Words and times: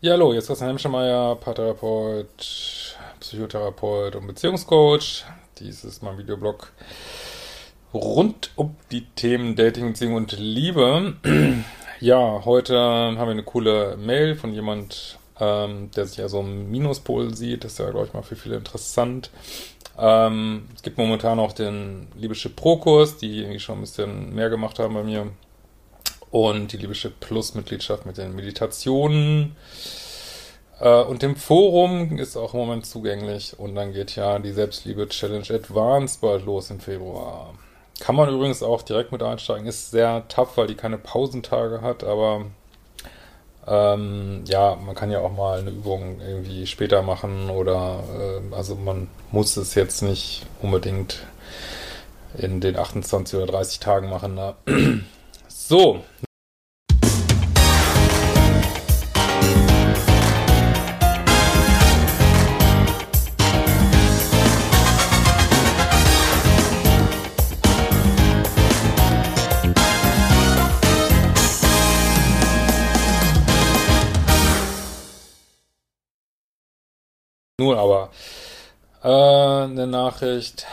Ja, 0.00 0.12
hallo, 0.12 0.32
jetzt 0.32 0.44
ist 0.44 0.48
Christian 0.50 0.68
Hemschemeyer, 0.68 1.34
Paartherapeut, 1.34 2.94
Psychotherapeut 3.18 4.14
und 4.14 4.28
Beziehungscoach. 4.28 5.24
Dies 5.58 5.82
ist 5.82 6.04
mein 6.04 6.16
Videoblog 6.16 6.70
rund 7.92 8.52
um 8.54 8.76
die 8.92 9.06
Themen 9.16 9.56
Dating, 9.56 9.88
Beziehung 9.88 10.14
und 10.14 10.38
Liebe. 10.38 11.14
Ja, 12.00 12.42
heute 12.44 12.78
haben 12.78 13.16
wir 13.16 13.26
eine 13.26 13.42
coole 13.42 13.96
Mail 13.96 14.36
von 14.36 14.52
jemand, 14.52 15.18
ähm, 15.40 15.90
der 15.96 16.06
sich 16.06 16.18
ja 16.18 16.28
so 16.28 16.38
im 16.38 16.70
Minuspol 16.70 17.34
sieht. 17.34 17.64
Das 17.64 17.72
ist 17.72 17.78
ja, 17.80 17.90
glaube 17.90 18.06
ich, 18.06 18.12
mal 18.12 18.22
für 18.22 18.36
viele 18.36 18.54
interessant. 18.54 19.30
Ähm, 19.98 20.68
es 20.76 20.82
gibt 20.82 20.96
momentan 20.96 21.40
auch 21.40 21.50
den 21.50 22.06
Liebeschip 22.14 22.54
Pro-Kurs, 22.54 23.16
die 23.16 23.40
irgendwie 23.40 23.58
schon 23.58 23.78
ein 23.78 23.80
bisschen 23.80 24.32
mehr 24.32 24.48
gemacht 24.48 24.78
haben 24.78 24.94
bei 24.94 25.02
mir. 25.02 25.26
Und 26.30 26.72
die 26.72 26.76
Liebeschip 26.76 27.20
Plus-Mitgliedschaft 27.20 28.04
mit 28.06 28.18
den 28.18 28.34
Meditationen. 28.34 29.56
Äh, 30.80 31.02
und 31.02 31.22
dem 31.22 31.36
Forum 31.36 32.18
ist 32.18 32.36
auch 32.36 32.54
im 32.54 32.60
Moment 32.60 32.86
zugänglich. 32.86 33.58
Und 33.58 33.74
dann 33.74 33.92
geht 33.92 34.16
ja 34.16 34.38
die 34.38 34.52
Selbstliebe 34.52 35.08
Challenge 35.08 35.46
Advanced 35.50 36.20
bald 36.20 36.44
los 36.44 36.70
im 36.70 36.80
Februar. 36.80 37.54
Kann 38.00 38.14
man 38.14 38.28
übrigens 38.28 38.62
auch 38.62 38.82
direkt 38.82 39.10
mit 39.12 39.22
einsteigen. 39.22 39.66
Ist 39.66 39.90
sehr 39.90 40.26
tough, 40.28 40.56
weil 40.56 40.68
die 40.68 40.76
keine 40.76 40.98
Pausentage 40.98 41.80
hat, 41.82 42.04
aber 42.04 42.44
ähm, 43.66 44.44
ja, 44.46 44.76
man 44.76 44.94
kann 44.94 45.10
ja 45.10 45.20
auch 45.20 45.32
mal 45.32 45.58
eine 45.58 45.70
Übung 45.70 46.20
irgendwie 46.20 46.66
später 46.66 47.02
machen 47.02 47.50
oder 47.50 48.02
äh, 48.18 48.54
also 48.54 48.76
man 48.76 49.08
muss 49.30 49.56
es 49.56 49.74
jetzt 49.74 50.02
nicht 50.02 50.46
unbedingt 50.62 51.26
in 52.36 52.60
den 52.60 52.76
28 52.76 53.36
oder 53.36 53.52
30 53.52 53.80
Tagen 53.80 54.08
machen. 54.08 54.34
Ne? 54.36 54.54
So, 55.68 56.02
Nur 77.60 77.76
aber 77.76 78.10
äh, 79.02 79.64
eine 79.64 79.86
Nachricht 79.86 80.66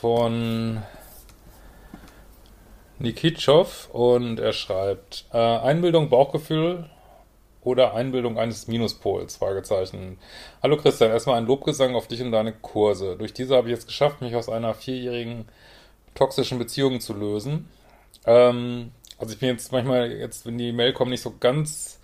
von 0.00 0.82
Nikitschow 2.98 3.88
und 3.92 4.40
er 4.40 4.52
schreibt 4.52 5.26
äh, 5.32 5.38
Einbildung, 5.38 6.08
Bauchgefühl 6.08 6.88
oder 7.62 7.94
Einbildung 7.94 8.38
eines 8.38 8.68
Minuspols? 8.68 9.36
Fragezeichen. 9.36 10.18
Hallo 10.62 10.76
Christian, 10.76 11.10
erstmal 11.10 11.36
ein 11.36 11.46
Lobgesang 11.46 11.94
auf 11.94 12.08
dich 12.08 12.22
und 12.22 12.32
deine 12.32 12.52
Kurse. 12.52 13.16
Durch 13.16 13.34
diese 13.34 13.56
habe 13.56 13.68
ich 13.68 13.74
jetzt 13.74 13.86
geschafft, 13.86 14.22
mich 14.22 14.34
aus 14.34 14.48
einer 14.48 14.72
vierjährigen 14.72 15.46
toxischen 16.14 16.58
Beziehung 16.58 17.00
zu 17.00 17.12
lösen. 17.12 17.68
Ähm, 18.24 18.92
also 19.18 19.32
ich 19.34 19.40
bin 19.40 19.50
jetzt 19.50 19.72
manchmal, 19.72 20.10
jetzt 20.12 20.46
wenn 20.46 20.56
die 20.56 20.72
Mail 20.72 20.92
kommt, 20.92 21.10
nicht 21.10 21.22
so 21.22 21.34
ganz 21.38 22.00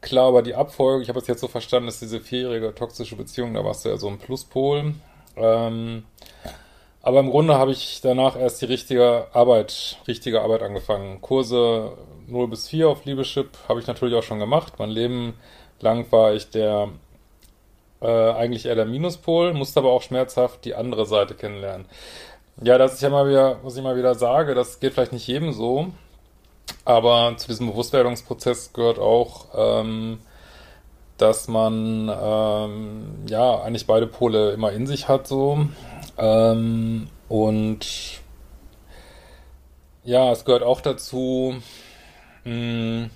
klar 0.00 0.28
aber 0.28 0.42
die 0.42 0.54
Abfolge. 0.54 1.02
Ich 1.02 1.08
habe 1.08 1.18
es 1.18 1.26
jetzt 1.26 1.40
so 1.40 1.48
verstanden, 1.48 1.86
dass 1.86 1.98
diese 1.98 2.20
vierjährige 2.20 2.74
toxische 2.74 3.16
Beziehung, 3.16 3.54
da 3.54 3.64
warst 3.64 3.84
du 3.84 3.88
ja 3.88 3.96
so 3.96 4.08
ein 4.08 4.18
Pluspol. 4.18 4.94
Ähm, 5.36 6.04
aber 7.02 7.20
im 7.20 7.30
Grunde 7.30 7.54
habe 7.54 7.72
ich 7.72 8.00
danach 8.02 8.36
erst 8.36 8.60
die 8.60 8.66
richtige 8.66 9.26
Arbeit, 9.32 9.98
richtige 10.06 10.42
Arbeit 10.42 10.62
angefangen. 10.62 11.20
Kurse 11.20 11.92
0 12.26 12.48
bis 12.48 12.68
4 12.68 12.88
auf 12.88 13.04
Liebeschip 13.04 13.48
habe 13.68 13.80
ich 13.80 13.86
natürlich 13.86 14.14
auch 14.14 14.22
schon 14.22 14.38
gemacht. 14.38 14.74
Mein 14.78 14.90
Leben 14.90 15.34
lang 15.80 16.10
war 16.12 16.34
ich 16.34 16.50
der 16.50 16.90
äh, 18.02 18.06
eigentlich 18.06 18.66
eher 18.66 18.74
der 18.74 18.86
Minuspol, 18.86 19.54
musste 19.54 19.80
aber 19.80 19.90
auch 19.90 20.02
schmerzhaft 20.02 20.64
die 20.64 20.74
andere 20.74 21.06
Seite 21.06 21.34
kennenlernen. 21.34 21.86
Ja, 22.62 22.76
das 22.76 22.94
ist 22.94 23.02
ja 23.02 23.08
mal 23.08 23.28
wieder, 23.28 23.58
was 23.62 23.76
ich 23.76 23.82
mal 23.82 23.96
wieder 23.96 24.14
sage, 24.14 24.54
das 24.54 24.80
geht 24.80 24.92
vielleicht 24.92 25.12
nicht 25.12 25.26
jedem 25.26 25.52
so. 25.52 25.88
Aber 26.84 27.34
zu 27.36 27.48
diesem 27.48 27.68
Bewusstwerdungsprozess 27.68 28.72
gehört 28.72 28.98
auch, 28.98 29.46
ähm, 29.54 30.20
dass 31.20 31.48
man 31.48 32.08
ähm, 32.08 33.26
ja 33.26 33.60
eigentlich 33.62 33.86
beide 33.86 34.06
Pole 34.06 34.52
immer 34.52 34.72
in 34.72 34.86
sich 34.86 35.08
hat 35.08 35.26
so. 35.26 35.66
Ähm, 36.18 37.08
und 37.28 38.20
ja, 40.04 40.32
es 40.32 40.44
gehört 40.44 40.62
auch 40.62 40.80
dazu, 40.80 41.54
mh, 42.44 42.50
hm, 42.52 43.10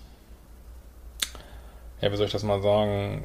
ja, 2.01 2.13
wie 2.13 2.17
soll 2.17 2.27
ich 2.27 2.33
das 2.33 2.43
mal 2.43 2.61
sagen? 2.61 3.25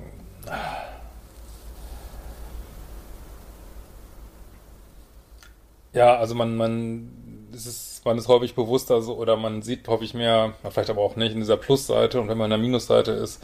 Ja, 5.91 6.17
also 6.17 6.35
man, 6.35 6.56
man, 6.56 7.50
es 7.53 7.66
ist 7.66 7.90
man 8.06 8.17
ist 8.17 8.28
häufig 8.28 8.56
bewusster 8.56 9.01
so, 9.01 9.16
oder 9.17 9.35
man 9.38 9.61
sieht 9.61 9.88
häufig 9.88 10.13
mehr, 10.13 10.53
vielleicht 10.69 10.90
aber 10.90 11.01
auch 11.01 11.16
nicht, 11.16 11.34
in 11.34 11.40
dieser 11.40 11.57
Plusseite 11.57 12.19
und 12.19 12.28
wenn 12.28 12.38
man 12.38 12.46
in 12.46 12.51
der 12.51 12.59
Minusseite 12.59 13.11
ist, 13.11 13.44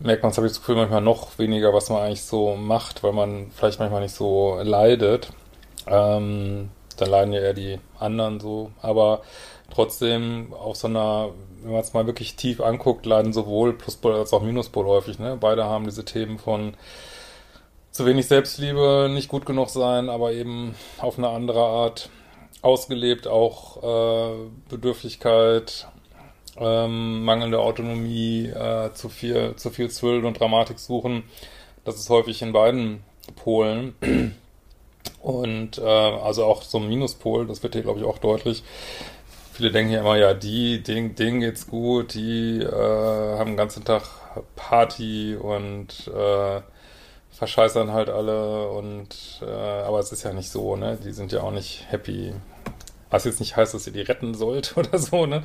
merkt 0.00 0.22
man, 0.22 0.32
habe 0.32 0.46
ich 0.46 0.52
das 0.52 0.60
Gefühl, 0.60 0.76
manchmal 0.76 1.00
noch 1.00 1.38
weniger, 1.38 1.72
was 1.72 1.90
man 1.90 2.02
eigentlich 2.02 2.22
so 2.22 2.54
macht, 2.54 3.02
weil 3.02 3.12
man 3.12 3.50
vielleicht 3.50 3.78
manchmal 3.78 4.02
nicht 4.02 4.14
so 4.14 4.58
leidet. 4.62 5.32
Ähm, 5.86 6.70
dann 6.96 7.10
leiden 7.10 7.32
ja 7.32 7.40
eher 7.40 7.54
die 7.54 7.78
anderen 7.98 8.40
so, 8.40 8.70
aber 8.82 9.22
trotzdem 9.72 10.52
auf 10.52 10.76
so 10.76 10.88
einer, 10.88 11.30
wenn 11.62 11.72
man 11.72 11.80
es 11.80 11.94
mal 11.94 12.06
wirklich 12.06 12.36
tief 12.36 12.60
anguckt, 12.60 13.06
leiden 13.06 13.32
sowohl 13.32 13.72
Pluspol 13.72 14.14
als 14.14 14.32
auch 14.32 14.42
Minuspol 14.42 14.86
häufig. 14.86 15.18
Ne? 15.18 15.36
Beide 15.38 15.64
haben 15.64 15.84
diese 15.84 16.04
Themen 16.04 16.38
von 16.38 16.74
zu 17.90 18.06
wenig 18.06 18.26
Selbstliebe, 18.26 19.08
nicht 19.12 19.28
gut 19.28 19.46
genug 19.46 19.70
sein, 19.70 20.08
aber 20.08 20.32
eben 20.32 20.74
auf 20.98 21.18
eine 21.18 21.28
andere 21.28 21.60
Art 21.62 22.10
ausgelebt, 22.62 23.26
auch 23.26 23.82
äh, 23.82 24.36
Bedürftigkeit, 24.68 25.88
ähm, 26.60 27.24
mangelnde 27.24 27.60
Autonomie, 27.60 28.46
äh, 28.46 28.92
zu 28.92 29.08
viel, 29.08 29.54
zu 29.56 29.70
viel 29.70 29.88
Thrill 29.88 30.24
und 30.24 30.38
Dramatik 30.38 30.78
suchen. 30.78 31.24
Das 31.84 31.96
ist 31.96 32.10
häufig 32.10 32.42
in 32.42 32.52
beiden 32.52 33.02
Polen. 33.36 33.94
Und 35.22 35.78
äh, 35.78 35.82
also 35.82 36.44
auch 36.44 36.62
so 36.62 36.78
ein 36.78 36.88
Minuspol, 36.88 37.46
das 37.46 37.62
wird 37.62 37.74
hier, 37.74 37.82
glaube 37.82 38.00
ich, 38.00 38.04
auch 38.04 38.18
deutlich. 38.18 38.62
Viele 39.52 39.72
denken 39.72 39.92
ja 39.92 40.00
immer, 40.00 40.16
ja, 40.16 40.34
die, 40.34 40.82
denen, 40.82 41.14
denen 41.16 41.40
geht's 41.40 41.66
gut, 41.66 42.14
die 42.14 42.60
äh, 42.60 43.38
haben 43.38 43.50
den 43.50 43.56
ganzen 43.56 43.84
Tag 43.84 44.02
Party 44.54 45.34
und 45.34 46.08
äh, 46.08 46.60
verscheißern 47.32 47.92
halt 47.92 48.08
alle 48.08 48.68
und 48.68 49.40
äh, 49.42 49.46
aber 49.46 49.98
es 49.98 50.12
ist 50.12 50.22
ja 50.22 50.32
nicht 50.32 50.50
so, 50.50 50.76
ne? 50.76 50.98
Die 51.04 51.12
sind 51.12 51.32
ja 51.32 51.42
auch 51.42 51.50
nicht 51.50 51.86
happy. 51.88 52.34
Was 53.10 53.24
jetzt 53.24 53.40
nicht 53.40 53.56
heißt, 53.56 53.74
dass 53.74 53.86
ihr 53.86 53.92
die 53.92 54.02
retten 54.02 54.34
sollt 54.34 54.76
oder 54.76 54.98
so, 54.98 55.26
ne? 55.26 55.42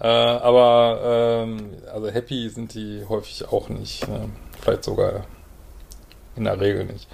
Äh, 0.00 0.06
aber 0.06 1.44
ähm, 1.44 1.76
also 1.92 2.08
happy 2.08 2.48
sind 2.48 2.74
die 2.74 3.04
häufig 3.08 3.48
auch 3.48 3.68
nicht. 3.68 4.06
Ne? 4.08 4.28
Vielleicht 4.60 4.84
sogar 4.84 5.26
in 6.36 6.44
der 6.44 6.60
Regel 6.60 6.84
nicht. 6.86 7.08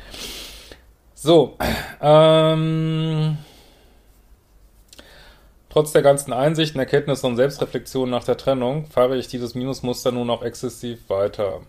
So, 1.15 1.57
ähm, 2.01 3.39
Trotz 5.71 5.93
der 5.93 6.03
ganzen 6.03 6.33
Einsichten, 6.33 6.81
Erkenntnisse 6.81 7.27
und 7.27 7.37
Selbstreflexion 7.37 8.09
nach 8.09 8.25
der 8.25 8.37
Trennung 8.37 8.87
fahre 8.87 9.19
ich 9.19 9.29
dieses 9.29 9.55
Minusmuster 9.55 10.11
nun 10.11 10.31
auch 10.31 10.43
exzessiv 10.43 11.09
weiter. 11.09 11.61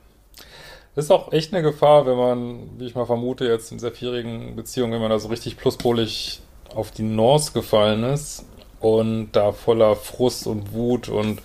Das 0.95 1.05
ist 1.05 1.11
auch 1.11 1.31
echt 1.33 1.53
eine 1.53 1.61
Gefahr, 1.61 2.05
wenn 2.05 2.17
man, 2.17 2.79
wie 2.79 2.87
ich 2.87 2.95
mal 2.95 3.05
vermute, 3.05 3.45
jetzt 3.45 3.71
in 3.71 3.77
dieser 3.77 3.91
vierjährigen 3.91 4.55
Beziehung, 4.55 4.91
wenn 4.91 5.01
man 5.01 5.09
da 5.11 5.19
so 5.19 5.27
richtig 5.27 5.57
pluspolig 5.57 6.41
auf 6.75 6.91
die 6.91 7.03
Norse 7.03 7.51
gefallen 7.53 8.03
ist 8.03 8.45
und 8.79 9.31
da 9.33 9.51
voller 9.51 9.95
Frust 9.95 10.47
und 10.47 10.73
Wut 10.73 11.09
und 11.09 11.41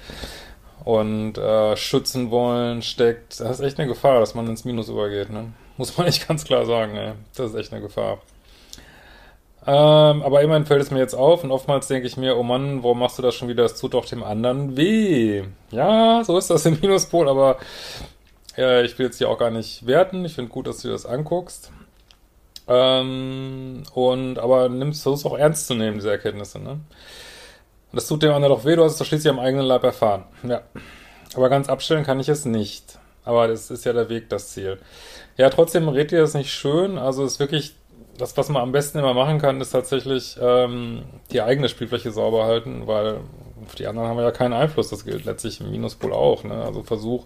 und 0.84 1.38
äh, 1.38 1.76
schützen 1.76 2.30
wollen 2.30 2.82
steckt, 2.82 3.40
das 3.40 3.58
ist 3.58 3.60
echt 3.60 3.78
eine 3.78 3.88
Gefahr, 3.88 4.20
dass 4.20 4.34
man 4.34 4.46
ins 4.46 4.66
Minus 4.66 4.88
übergeht, 4.88 5.30
ne? 5.30 5.52
Muss 5.76 5.96
man 5.96 6.06
echt 6.06 6.28
ganz 6.28 6.44
klar 6.44 6.66
sagen, 6.66 6.94
ey. 6.96 7.12
Das 7.36 7.50
ist 7.50 7.56
echt 7.56 7.72
eine 7.72 7.80
Gefahr. 7.80 8.18
Ähm, 9.66 10.22
aber 10.22 10.42
immerhin 10.42 10.66
fällt 10.66 10.82
es 10.82 10.90
mir 10.90 10.98
jetzt 10.98 11.14
auf 11.14 11.42
und 11.42 11.50
oftmals 11.50 11.88
denke 11.88 12.06
ich 12.06 12.18
mir, 12.18 12.36
oh 12.36 12.42
Mann, 12.42 12.82
warum 12.82 12.98
machst 12.98 13.18
du 13.18 13.22
das 13.22 13.34
schon 13.34 13.48
wieder? 13.48 13.62
Das 13.62 13.80
tut 13.80 13.94
doch 13.94 14.04
dem 14.04 14.22
anderen 14.22 14.76
weh. 14.76 15.44
Ja, 15.70 16.22
so 16.22 16.36
ist 16.36 16.50
das 16.50 16.66
im 16.66 16.78
Minuspol, 16.80 17.30
aber 17.30 17.56
äh, 18.58 18.84
ich 18.84 18.98
will 18.98 19.06
jetzt 19.06 19.16
hier 19.16 19.30
auch 19.30 19.38
gar 19.38 19.50
nicht 19.50 19.86
werten. 19.86 20.26
Ich 20.26 20.34
finde 20.34 20.50
gut, 20.50 20.66
dass 20.66 20.78
du 20.78 20.88
dir 20.88 20.92
das 20.92 21.06
anguckst. 21.06 21.70
Ähm, 22.66 23.82
und 23.92 24.38
aber 24.38 24.68
nimmst 24.68 25.02
versuchst 25.02 25.26
auch 25.26 25.36
ernst 25.36 25.66
zu 25.66 25.74
nehmen, 25.74 25.96
diese 25.96 26.10
Erkenntnisse, 26.10 26.58
ne? 26.58 26.70
Und 26.70 27.96
das 27.96 28.08
tut 28.08 28.22
dem 28.22 28.32
anderen 28.32 28.54
doch 28.54 28.64
weh, 28.64 28.74
du 28.74 28.82
hast 28.82 28.92
es 28.92 28.98
doch 28.98 29.06
schließlich 29.06 29.30
am 29.30 29.38
eigenen 29.38 29.66
Leib 29.66 29.84
erfahren. 29.84 30.24
Ja. 30.42 30.62
Aber 31.36 31.48
ganz 31.48 31.68
abstellen 31.68 32.04
kann 32.04 32.20
ich 32.20 32.28
es 32.28 32.44
nicht. 32.44 32.98
Aber 33.24 33.48
das 33.48 33.70
ist 33.70 33.84
ja 33.84 33.92
der 33.92 34.08
Weg, 34.08 34.28
das 34.28 34.48
Ziel. 34.48 34.78
Ja, 35.36 35.50
trotzdem 35.50 35.88
redet 35.88 36.12
ihr 36.12 36.20
das 36.20 36.34
nicht 36.34 36.52
schön. 36.52 36.98
Also 36.98 37.24
es 37.24 37.34
ist 37.34 37.40
wirklich, 37.40 37.74
das, 38.18 38.36
was 38.36 38.48
man 38.48 38.62
am 38.62 38.72
besten 38.72 38.98
immer 38.98 39.14
machen 39.14 39.38
kann, 39.38 39.60
ist 39.60 39.70
tatsächlich 39.70 40.36
ähm, 40.40 41.04
die 41.30 41.42
eigene 41.42 41.68
Spielfläche 41.68 42.10
sauber 42.10 42.44
halten, 42.44 42.86
weil 42.86 43.20
auf 43.64 43.74
die 43.76 43.86
anderen 43.86 44.08
haben 44.08 44.16
wir 44.16 44.24
ja 44.24 44.30
keinen 44.30 44.52
Einfluss. 44.52 44.90
Das 44.90 45.04
gilt 45.04 45.24
letztlich 45.24 45.60
im 45.60 45.70
Minuspol 45.70 46.12
auch. 46.12 46.44
Ne? 46.44 46.54
Also 46.54 46.82
versuch 46.82 47.24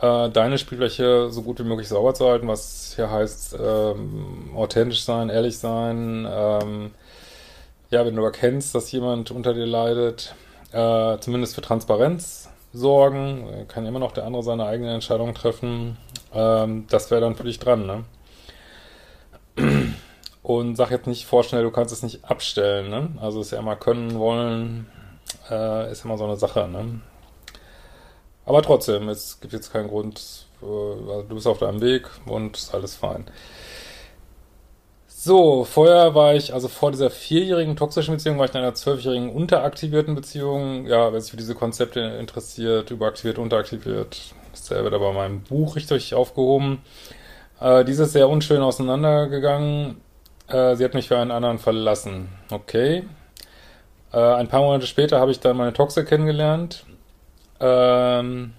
äh, 0.00 0.30
deine 0.30 0.58
Spielfläche 0.58 1.30
so 1.30 1.42
gut 1.42 1.58
wie 1.58 1.64
möglich 1.64 1.88
sauber 1.88 2.14
zu 2.14 2.26
halten, 2.26 2.48
was 2.48 2.92
hier 2.96 3.10
heißt, 3.10 3.56
ähm, 3.60 4.50
authentisch 4.54 5.04
sein, 5.04 5.28
ehrlich 5.28 5.58
sein, 5.58 6.26
ähm, 6.30 6.92
ja, 7.90 8.06
wenn 8.06 8.16
du 8.16 8.24
erkennst, 8.24 8.74
dass 8.74 8.90
jemand 8.92 9.30
unter 9.30 9.52
dir 9.52 9.66
leidet, 9.66 10.34
äh, 10.72 11.18
zumindest 11.18 11.54
für 11.54 11.60
Transparenz 11.60 12.48
sorgen, 12.72 13.66
kann 13.68 13.84
immer 13.84 13.98
noch 13.98 14.12
der 14.12 14.24
andere 14.24 14.42
seine 14.42 14.64
eigene 14.66 14.94
Entscheidung 14.94 15.34
treffen, 15.34 15.96
ähm, 16.32 16.86
das 16.88 17.10
wäre 17.10 17.20
dann 17.20 17.34
für 17.34 17.44
dich 17.44 17.58
dran, 17.58 17.86
ne? 17.86 18.04
Und 20.42 20.76
sag 20.76 20.90
jetzt 20.90 21.06
nicht 21.06 21.26
vorschnell, 21.26 21.62
du 21.62 21.70
kannst 21.70 21.92
es 21.92 22.02
nicht 22.02 22.24
abstellen, 22.24 22.88
ne? 22.90 23.10
Also 23.20 23.40
ist 23.40 23.50
ja 23.50 23.58
immer 23.58 23.76
können, 23.76 24.18
wollen, 24.18 24.86
äh, 25.50 25.90
ist 25.90 26.04
immer 26.04 26.16
so 26.16 26.24
eine 26.24 26.36
Sache, 26.36 26.68
ne? 26.68 27.00
Aber 28.44 28.62
trotzdem, 28.62 29.08
es 29.08 29.40
gibt 29.40 29.52
jetzt 29.52 29.72
keinen 29.72 29.88
Grund, 29.88 30.46
äh, 30.62 30.66
also 30.66 31.22
du 31.28 31.34
bist 31.34 31.46
auf 31.46 31.58
deinem 31.58 31.80
Weg 31.80 32.08
und 32.26 32.56
ist 32.56 32.74
alles 32.74 32.96
fein. 32.96 33.26
So, 35.22 35.64
vorher 35.64 36.14
war 36.14 36.34
ich, 36.34 36.54
also 36.54 36.68
vor 36.68 36.92
dieser 36.92 37.10
vierjährigen 37.10 37.76
toxischen 37.76 38.14
Beziehung, 38.14 38.38
war 38.38 38.46
ich 38.46 38.52
in 38.52 38.56
einer 38.56 38.74
zwölfjährigen 38.74 39.30
unteraktivierten 39.30 40.14
Beziehung. 40.14 40.86
Ja, 40.86 41.12
wer 41.12 41.20
sich 41.20 41.30
für 41.30 41.36
diese 41.36 41.54
Konzepte 41.54 42.00
interessiert, 42.00 42.90
überaktiviert, 42.90 43.38
unteraktiviert, 43.38 44.18
ist 44.54 44.66
selber 44.66 44.88
da 44.88 44.96
bei 44.96 45.12
meinem 45.12 45.42
Buch 45.42 45.76
richtig 45.76 46.14
aufgehoben. 46.14 46.82
Äh, 47.60 47.84
diese 47.84 48.04
ist 48.04 48.12
sehr 48.12 48.30
unschön 48.30 48.62
auseinandergegangen. 48.62 50.00
Äh, 50.48 50.76
sie 50.76 50.84
hat 50.84 50.94
mich 50.94 51.08
für 51.08 51.18
einen 51.18 51.30
anderen 51.30 51.58
verlassen. 51.58 52.30
Okay. 52.50 53.04
Äh, 54.12 54.18
ein 54.18 54.48
paar 54.48 54.62
Monate 54.62 54.86
später 54.86 55.20
habe 55.20 55.30
ich 55.32 55.40
dann 55.40 55.56
meine 55.58 55.74
Toxe 55.74 56.04
kennengelernt. 56.04 56.86
Ähm, 57.60 58.54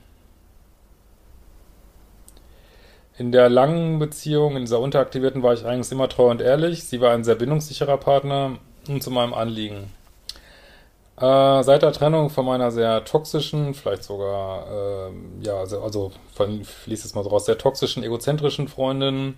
in 3.18 3.32
der 3.32 3.50
langen 3.50 4.00
Beziehung, 4.00 4.56
in 4.56 4.64
dieser 4.64 4.80
unteraktivierten, 4.80 5.44
war 5.44 5.54
ich 5.54 5.66
eigentlich 5.66 5.92
immer 5.92 6.10
treu 6.10 6.30
und 6.30 6.42
ehrlich. 6.42 6.84
Sie 6.86 7.02
war 7.02 7.12
ein 7.12 7.24
sehr 7.24 7.36
bindungssicherer 7.36 7.98
Partner 7.98 8.58
und 8.88 9.04
zu 9.04 9.12
meinem 9.12 9.34
Anliegen. 9.34 9.92
Äh, 11.18 11.64
seit 11.64 11.84
der 11.84 11.92
Trennung 11.94 12.32
von 12.32 12.46
meiner 12.46 12.72
sehr 12.72 13.06
toxischen, 13.06 13.76
vielleicht 13.76 14.04
sogar, 14.04 14.66
äh, 14.72 15.12
ja, 15.44 15.56
also, 15.60 15.82
also 15.82 16.12
fließt 16.34 17.06
es 17.06 17.14
mal 17.14 17.24
so 17.24 17.30
raus, 17.30 17.46
sehr 17.46 17.60
toxischen, 17.60 18.04
egozentrischen 18.04 18.68
Freundin, 18.68 19.38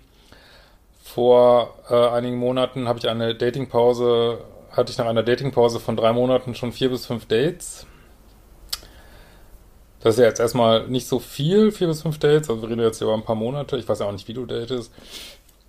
vor 1.02 1.74
äh, 1.90 2.08
einigen 2.08 2.38
Monaten 2.38 2.88
habe 2.88 2.98
ich 2.98 3.08
eine 3.08 3.34
Datingpause, 3.34 4.38
hatte 4.70 4.90
ich 4.90 4.96
nach 4.98 5.04
einer 5.06 5.22
Datingpause 5.22 5.78
von 5.78 5.96
drei 5.96 6.14
Monaten 6.14 6.54
schon 6.54 6.72
vier 6.72 6.88
bis 6.88 7.04
fünf 7.04 7.26
Dates. 7.26 7.86
Das 10.04 10.16
ist 10.16 10.20
ja 10.20 10.26
jetzt 10.26 10.38
erstmal 10.38 10.86
nicht 10.86 11.08
so 11.08 11.18
viel, 11.18 11.72
vier 11.72 11.86
bis 11.86 12.02
fünf 12.02 12.18
Dates, 12.18 12.50
also 12.50 12.60
wir 12.60 12.68
reden 12.68 12.82
jetzt 12.82 13.00
über 13.00 13.14
ein 13.14 13.24
paar 13.24 13.36
Monate, 13.36 13.78
ich 13.78 13.88
weiß 13.88 14.00
ja 14.00 14.06
auch 14.06 14.12
nicht, 14.12 14.28
wie 14.28 14.34
du 14.34 14.44
datest. 14.44 14.92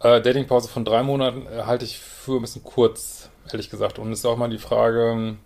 Äh, 0.01 0.21
Datingpause 0.21 0.67
von 0.67 0.83
drei 0.83 1.03
Monaten 1.03 1.47
äh, 1.47 1.63
halte 1.63 1.85
ich 1.85 1.97
für 1.99 2.35
ein 2.35 2.41
bisschen 2.41 2.61
kurz, 2.65 3.29
ehrlich 3.49 3.69
gesagt. 3.69 3.97
Und 3.97 4.11
es 4.11 4.19
ist 4.19 4.25
auch 4.25 4.35
mal 4.35 4.49
die 4.49 4.57
Frage, 4.57 5.37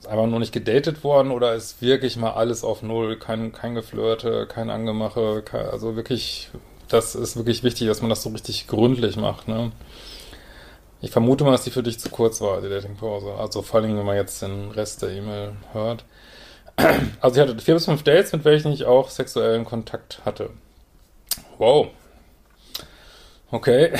ist 0.00 0.08
einfach 0.08 0.26
nur 0.26 0.40
nicht 0.40 0.52
gedatet 0.52 1.04
worden 1.04 1.30
oder 1.30 1.54
ist 1.54 1.80
wirklich 1.80 2.16
mal 2.16 2.32
alles 2.32 2.64
auf 2.64 2.82
Null, 2.82 3.16
kein, 3.20 3.52
kein 3.52 3.76
Geflirte, 3.76 4.48
kein 4.48 4.68
Angemache, 4.68 5.42
kein, 5.42 5.66
also 5.66 5.94
wirklich, 5.94 6.50
das 6.88 7.14
ist 7.14 7.36
wirklich 7.36 7.62
wichtig, 7.62 7.86
dass 7.86 8.00
man 8.00 8.10
das 8.10 8.24
so 8.24 8.30
richtig 8.30 8.66
gründlich 8.66 9.16
macht, 9.16 9.46
ne? 9.46 9.70
Ich 11.02 11.12
vermute 11.12 11.44
mal, 11.44 11.52
dass 11.52 11.62
die 11.62 11.70
für 11.70 11.84
dich 11.84 12.00
zu 12.00 12.10
kurz 12.10 12.40
war, 12.40 12.60
die 12.60 12.68
Datingpause. 12.68 13.34
Also 13.38 13.62
vor 13.62 13.80
allem, 13.80 13.96
wenn 13.96 14.04
man 14.04 14.16
jetzt 14.16 14.42
den 14.42 14.72
Rest 14.72 15.02
der 15.02 15.10
E-Mail 15.10 15.52
hört. 15.72 16.04
Also 17.20 17.40
ich 17.40 17.48
hatte 17.48 17.60
vier 17.60 17.74
bis 17.74 17.84
fünf 17.84 18.02
Dates, 18.02 18.32
mit 18.32 18.44
welchen 18.44 18.72
ich 18.72 18.84
auch 18.84 19.10
sexuellen 19.10 19.64
Kontakt 19.64 20.20
hatte. 20.24 20.50
Wow. 21.58 21.88
Okay. 23.50 23.92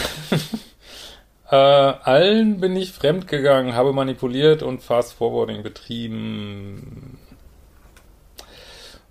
äh, 1.50 1.56
allen 1.56 2.61
bin 2.61 2.77
ich 2.77 2.93
fremdgegangen, 2.93 3.75
habe 3.75 3.93
manipuliert 3.93 4.62
und 4.62 4.82
Fast 4.82 5.15
Forwarding 5.15 5.62
betrieben. 5.62 7.19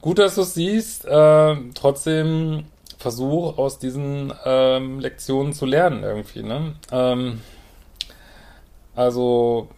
Gut, 0.02 0.20
dass 0.20 0.36
du 0.36 0.42
es 0.42 0.54
siehst. 0.54 1.06
Äh, 1.06 1.56
trotzdem 1.76 2.66
versuch 2.98 3.58
aus 3.58 3.80
diesen 3.80 4.34
ähm, 4.46 5.00
Lektionen 5.00 5.54
zu 5.54 5.66
lernen 5.66 6.04
irgendwie. 6.04 6.44
Ne? 6.44 6.76
Ähm, 6.92 7.42
also 8.96 9.70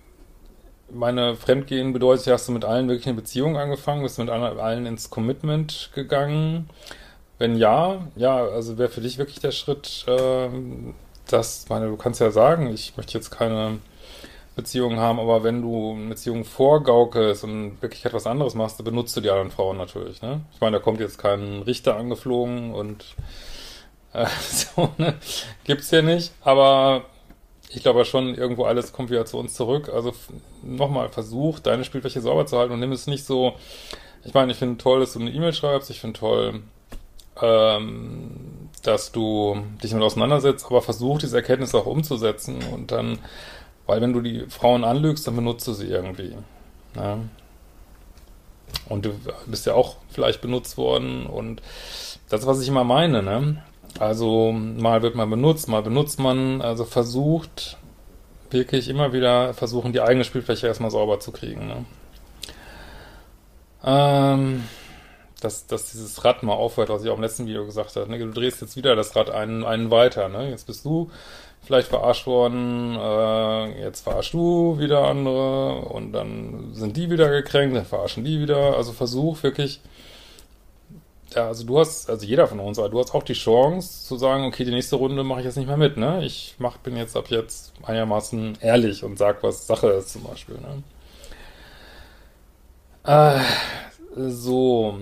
meine 0.93 1.35
Fremdgehen 1.35 1.93
bedeutet, 1.93 2.27
hast 2.27 2.47
du 2.47 2.51
mit 2.51 2.65
allen 2.65 2.87
wirklich 2.87 3.07
eine 3.07 3.15
Beziehung 3.15 3.57
angefangen, 3.57 4.03
bist 4.03 4.17
du 4.17 4.23
mit 4.23 4.31
allen 4.31 4.85
ins 4.85 5.09
Commitment 5.09 5.91
gegangen? 5.93 6.69
Wenn 7.37 7.55
ja, 7.55 8.07
ja, 8.15 8.37
also 8.37 8.77
wäre 8.77 8.89
für 8.89 9.01
dich 9.01 9.17
wirklich 9.17 9.39
der 9.39 9.51
Schritt, 9.51 10.05
äh, 10.07 10.49
dass, 11.27 11.69
meine, 11.69 11.87
du 11.87 11.97
kannst 11.97 12.21
ja 12.21 12.31
sagen, 12.31 12.71
ich 12.71 12.97
möchte 12.97 13.13
jetzt 13.13 13.31
keine 13.31 13.79
Beziehung 14.55 14.97
haben, 14.97 15.19
aber 15.19 15.43
wenn 15.43 15.61
du 15.61 15.93
eine 15.93 16.09
Beziehung 16.09 16.43
vorgaukelst 16.43 17.43
und 17.43 17.81
wirklich 17.81 18.05
etwas 18.05 18.27
anderes 18.27 18.53
machst, 18.53 18.77
dann 18.79 18.85
benutzt 18.85 19.15
du 19.15 19.21
die 19.21 19.29
anderen 19.29 19.51
Frauen 19.51 19.77
natürlich, 19.77 20.21
ne? 20.21 20.41
Ich 20.53 20.61
meine, 20.61 20.77
da 20.77 20.83
kommt 20.83 20.99
jetzt 20.99 21.17
kein 21.17 21.61
Richter 21.61 21.95
angeflogen 21.95 22.73
und 22.73 23.05
äh, 24.13 24.25
so, 24.41 24.89
ne? 24.97 25.15
Gibt's 25.63 25.89
hier 25.89 26.03
nicht, 26.03 26.33
aber 26.41 27.05
ich 27.73 27.83
glaube 27.83 28.03
schon, 28.05 28.35
irgendwo 28.35 28.65
alles 28.65 28.91
kommt 28.91 29.09
wieder 29.09 29.25
zu 29.25 29.37
uns 29.37 29.53
zurück. 29.53 29.89
Also 29.93 30.13
nochmal, 30.61 31.09
versuch, 31.09 31.59
deine 31.59 31.83
Spielfläche 31.83 32.21
sauber 32.21 32.45
zu 32.45 32.57
halten 32.57 32.73
und 32.73 32.79
nimm 32.79 32.91
es 32.91 33.07
nicht 33.07 33.25
so, 33.25 33.53
ich 34.23 34.33
meine, 34.33 34.51
ich 34.51 34.57
finde 34.57 34.77
toll, 34.77 34.99
dass 34.99 35.13
du 35.13 35.19
eine 35.19 35.31
E-Mail 35.31 35.53
schreibst, 35.53 35.89
ich 35.89 35.99
finde 35.99 36.19
toll, 36.19 36.61
ähm, 37.41 38.69
dass 38.83 39.11
du 39.11 39.61
dich 39.81 39.91
damit 39.91 40.05
auseinandersetzt, 40.05 40.65
aber 40.65 40.81
versuch 40.81 41.19
diese 41.19 41.37
Erkenntnisse 41.37 41.77
auch 41.77 41.85
umzusetzen 41.85 42.59
und 42.73 42.91
dann, 42.91 43.19
weil 43.87 44.01
wenn 44.01 44.13
du 44.13 44.21
die 44.21 44.45
Frauen 44.49 44.83
anlügst, 44.83 45.25
dann 45.27 45.35
benutzt 45.35 45.67
du 45.67 45.73
sie 45.73 45.87
irgendwie. 45.87 46.35
Ja. 46.95 47.19
Und 48.89 49.05
du 49.05 49.11
bist 49.45 49.65
ja 49.65 49.73
auch 49.73 49.97
vielleicht 50.09 50.41
benutzt 50.41 50.77
worden 50.77 51.25
und 51.25 51.61
das 52.29 52.45
was 52.45 52.61
ich 52.61 52.67
immer 52.67 52.83
meine, 52.83 53.23
ne? 53.23 53.63
Also 53.99 54.51
mal 54.51 55.01
wird 55.01 55.15
man 55.15 55.29
benutzt, 55.29 55.67
mal 55.67 55.83
benutzt 55.83 56.19
man, 56.19 56.61
also 56.61 56.85
versucht 56.85 57.77
wirklich 58.49 58.89
immer 58.89 59.13
wieder 59.13 59.53
versuchen, 59.53 59.93
die 59.93 60.01
eigene 60.01 60.23
Spielfläche 60.23 60.67
erstmal 60.67 60.91
sauber 60.91 61.19
zu 61.19 61.31
kriegen. 61.31 61.67
Ne? 61.67 61.85
Ähm, 63.83 64.63
dass, 65.41 65.67
dass 65.67 65.91
dieses 65.91 66.23
Rad 66.23 66.43
mal 66.43 66.53
aufhört, 66.53 66.89
was 66.89 67.03
ich 67.03 67.09
auch 67.09 67.15
im 67.15 67.21
letzten 67.21 67.47
Video 67.47 67.65
gesagt 67.65 67.95
habe. 67.95 68.09
Ne? 68.09 68.19
Du 68.19 68.31
drehst 68.31 68.61
jetzt 68.61 68.75
wieder 68.75 68.95
das 68.95 69.15
Rad 69.15 69.29
einen, 69.29 69.63
einen 69.63 69.89
weiter. 69.89 70.29
Ne? 70.29 70.49
Jetzt 70.49 70.67
bist 70.67 70.85
du 70.85 71.09
vielleicht 71.63 71.87
verarscht 71.87 72.27
worden, 72.27 72.95
äh, 72.95 73.81
jetzt 73.81 74.01
verarschst 74.01 74.33
du 74.33 74.79
wieder 74.79 75.07
andere 75.07 75.81
und 75.81 76.11
dann 76.11 76.73
sind 76.73 76.97
die 76.97 77.09
wieder 77.09 77.29
gekränkt, 77.29 77.75
dann 77.75 77.85
verarschen 77.85 78.23
die 78.23 78.39
wieder. 78.39 78.75
Also 78.77 78.91
versuch 78.93 79.41
wirklich 79.43 79.79
ja, 81.35 81.47
also 81.47 81.65
du 81.65 81.79
hast, 81.79 82.09
also 82.09 82.25
jeder 82.25 82.47
von 82.47 82.59
uns, 82.59 82.79
aber 82.79 82.89
du 82.89 82.99
hast 82.99 83.13
auch 83.13 83.23
die 83.23 83.33
Chance 83.33 84.05
zu 84.07 84.17
sagen, 84.17 84.45
okay, 84.45 84.63
die 84.65 84.71
nächste 84.71 84.95
Runde 84.95 85.23
mache 85.23 85.39
ich 85.39 85.45
jetzt 85.45 85.57
nicht 85.57 85.67
mehr 85.67 85.77
mit, 85.77 85.97
ne? 85.97 86.23
Ich 86.23 86.55
mach, 86.59 86.77
bin 86.77 86.97
jetzt 86.97 87.15
ab 87.15 87.29
jetzt 87.29 87.73
einigermaßen 87.83 88.57
ehrlich 88.61 89.03
und 89.03 89.17
sag, 89.17 89.43
was 89.43 89.67
Sache 89.67 89.87
ist 89.87 90.13
zum 90.13 90.23
Beispiel, 90.23 90.55
ne? 90.55 90.83
Äh, 93.03 93.39
so. 94.15 94.99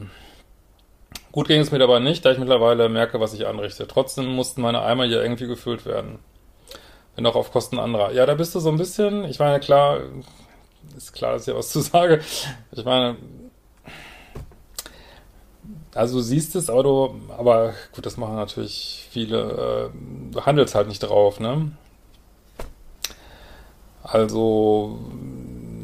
Gut 1.31 1.47
ging 1.47 1.61
es 1.61 1.71
mir 1.71 1.79
dabei 1.79 1.99
nicht, 1.99 2.25
da 2.25 2.31
ich 2.31 2.39
mittlerweile 2.39 2.89
merke, 2.89 3.19
was 3.19 3.33
ich 3.33 3.45
anrichte. 3.45 3.87
Trotzdem 3.87 4.25
mussten 4.27 4.61
meine 4.61 4.81
Eimer 4.81 5.05
hier 5.05 5.21
irgendwie 5.21 5.47
gefüllt 5.47 5.85
werden. 5.85 6.19
Wenn 7.15 7.25
auch 7.25 7.35
auf 7.35 7.51
Kosten 7.51 7.77
anderer. 7.79 8.13
Ja, 8.13 8.25
da 8.25 8.33
bist 8.33 8.55
du 8.55 8.59
so 8.59 8.69
ein 8.69 8.77
bisschen, 8.77 9.25
ich 9.25 9.39
meine, 9.39 9.59
klar, 9.59 9.99
ist 10.95 11.13
klar, 11.13 11.33
dass 11.33 11.47
ich 11.47 11.53
was 11.53 11.69
zu 11.69 11.81
sage. 11.81 12.21
Ich 12.71 12.85
meine, 12.85 13.17
also 15.95 16.17
du 16.17 16.23
siehst 16.23 16.55
es, 16.55 16.69
aber 16.69 16.83
du, 16.83 17.15
aber 17.37 17.73
gut, 17.93 18.05
das 18.05 18.17
machen 18.17 18.35
natürlich 18.35 19.07
viele, 19.11 19.91
äh, 19.91 20.31
du 20.31 20.45
handelst 20.45 20.75
halt 20.75 20.87
nicht 20.87 20.99
drauf, 20.99 21.39
ne? 21.39 21.71
Also, 24.03 24.99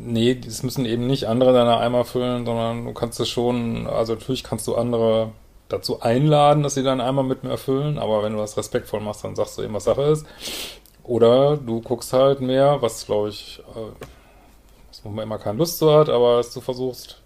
nee, 0.05 0.35
das 0.35 0.63
müssen 0.63 0.85
eben 0.85 1.05
nicht 1.07 1.27
andere 1.27 1.53
deine 1.53 1.77
Eimer 1.77 2.05
füllen, 2.05 2.45
sondern 2.45 2.85
du 2.85 2.93
kannst 2.93 3.19
es 3.19 3.29
schon, 3.29 3.87
also 3.87 4.13
natürlich 4.13 4.43
kannst 4.43 4.67
du 4.67 4.75
andere 4.75 5.31
dazu 5.69 6.01
einladen, 6.01 6.63
dass 6.63 6.75
sie 6.75 6.83
deinen 6.83 7.01
Eimer 7.01 7.23
mit 7.23 7.43
mir 7.43 7.49
erfüllen, 7.51 7.97
aber 7.97 8.23
wenn 8.23 8.33
du 8.33 8.39
das 8.39 8.57
respektvoll 8.57 9.01
machst, 9.01 9.23
dann 9.23 9.35
sagst 9.35 9.57
du 9.57 9.63
eben, 9.63 9.73
was 9.73 9.85
Sache 9.85 10.03
ist. 10.03 10.25
Oder 11.03 11.57
du 11.57 11.81
guckst 11.81 12.13
halt 12.13 12.41
mehr, 12.41 12.81
was 12.81 13.05
glaube 13.05 13.29
ich, 13.29 13.61
äh, 13.75 14.05
was 14.89 15.03
man 15.03 15.23
immer 15.23 15.37
keine 15.37 15.57
Lust 15.57 15.77
zu 15.77 15.93
hat, 15.93 16.09
aber 16.09 16.37
dass 16.37 16.53
du 16.53 16.61
versuchst, 16.61 17.21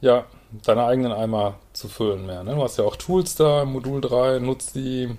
ja, 0.00 0.24
deine 0.64 0.84
eigenen 0.84 1.12
Eimer 1.12 1.54
zu 1.72 1.88
füllen 1.88 2.26
mehr. 2.26 2.44
Ne? 2.44 2.54
Du 2.54 2.62
hast 2.62 2.78
ja 2.78 2.84
auch 2.84 2.96
Tools 2.96 3.36
da 3.36 3.64
Modul 3.64 4.00
3, 4.00 4.38
nutzt 4.38 4.74
die. 4.74 5.10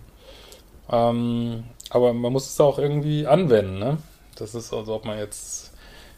Ähm, 0.89 1.63
aber 1.89 2.13
man 2.13 2.31
muss 2.31 2.47
es 2.47 2.59
auch 2.59 2.77
irgendwie 2.77 3.27
anwenden. 3.27 3.79
Ne? 3.79 3.97
Das 4.35 4.55
ist 4.55 4.73
also, 4.73 4.95
ob 4.95 5.05
man 5.05 5.17
jetzt 5.17 5.73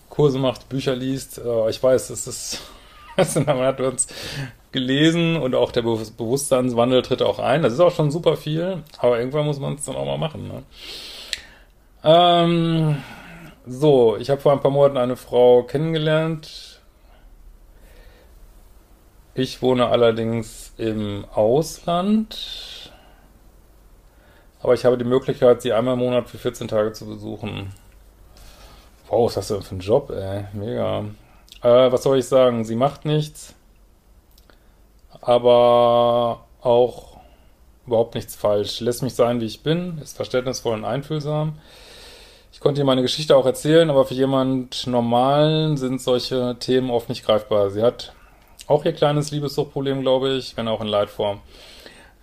Kurse 0.09 0.39
macht, 0.39 0.69
Bücher 0.69 0.95
liest. 0.95 1.37
Äh, 1.37 1.69
ich 1.69 1.81
weiß, 1.81 2.09
es 2.09 2.27
ist, 2.27 2.61
man 3.45 3.59
hat 3.59 3.79
uns 3.81 4.07
gelesen 4.71 5.37
und 5.37 5.55
auch 5.55 5.71
der 5.71 5.83
Be 5.83 5.97
Bewusstseinswandel 6.17 7.01
tritt 7.01 7.21
auch 7.21 7.39
ein. 7.39 7.61
Das 7.61 7.73
ist 7.73 7.79
auch 7.79 7.93
schon 7.93 8.11
super 8.11 8.35
viel, 8.35 8.83
aber 8.97 9.19
irgendwann 9.19 9.45
muss 9.45 9.59
man 9.59 9.75
es 9.75 9.85
dann 9.85 9.95
auch 9.95 10.05
mal 10.05 10.17
machen. 10.17 10.47
Ne? 10.47 10.63
Ähm, 12.03 12.97
so, 13.65 14.17
ich 14.17 14.29
habe 14.29 14.41
vor 14.41 14.51
ein 14.51 14.61
paar 14.61 14.71
Monaten 14.71 14.97
eine 14.97 15.15
Frau 15.15 15.63
kennengelernt. 15.63 16.74
Ich 19.37 19.61
wohne 19.61 19.87
allerdings 19.87 20.73
im 20.77 21.25
Ausland. 21.33 22.89
Aber 24.61 24.73
ich 24.73 24.85
habe 24.85 24.97
die 24.97 25.03
Möglichkeit, 25.03 25.61
sie 25.61 25.73
einmal 25.73 25.95
im 25.95 25.99
Monat 25.99 26.29
für 26.29 26.37
14 26.37 26.69
Tage 26.69 26.93
zu 26.93 27.05
besuchen. 27.05 27.73
Wow, 29.09 29.27
was 29.27 29.35
hast 29.35 29.49
du 29.49 29.55
denn 29.55 29.63
für 29.63 29.71
einen 29.71 29.81
Job, 29.81 30.09
ey? 30.09 30.45
Mega. 30.53 30.99
Äh, 31.61 31.91
was 31.91 32.03
soll 32.03 32.17
ich 32.17 32.25
sagen? 32.27 32.63
Sie 32.63 32.77
macht 32.77 33.03
nichts, 33.03 33.53
aber 35.19 36.45
auch 36.61 37.17
überhaupt 37.85 38.15
nichts 38.15 38.37
falsch. 38.37 38.79
Lässt 38.79 39.03
mich 39.03 39.15
sein, 39.15 39.41
wie 39.41 39.45
ich 39.45 39.63
bin, 39.63 39.97
ist 39.97 40.15
verständnisvoll 40.15 40.75
und 40.75 40.85
einfühlsam. 40.85 41.59
Ich 42.53 42.61
konnte 42.61 42.79
ihr 42.79 42.85
meine 42.85 43.01
Geschichte 43.01 43.35
auch 43.35 43.45
erzählen, 43.45 43.89
aber 43.89 44.05
für 44.05 44.13
jemand 44.13 44.87
Normalen 44.87 45.75
sind 45.75 46.01
solche 46.01 46.55
Themen 46.57 46.89
oft 46.89 47.09
nicht 47.09 47.25
greifbar. 47.25 47.69
Sie 47.69 47.83
hat 47.83 48.14
auch 48.67 48.85
ihr 48.85 48.93
kleines 48.93 49.31
Liebessuchtproblem, 49.31 50.01
glaube 50.01 50.33
ich, 50.33 50.55
wenn 50.57 50.67
auch 50.67 50.81
in 50.81 50.87
Leitform. 50.87 51.41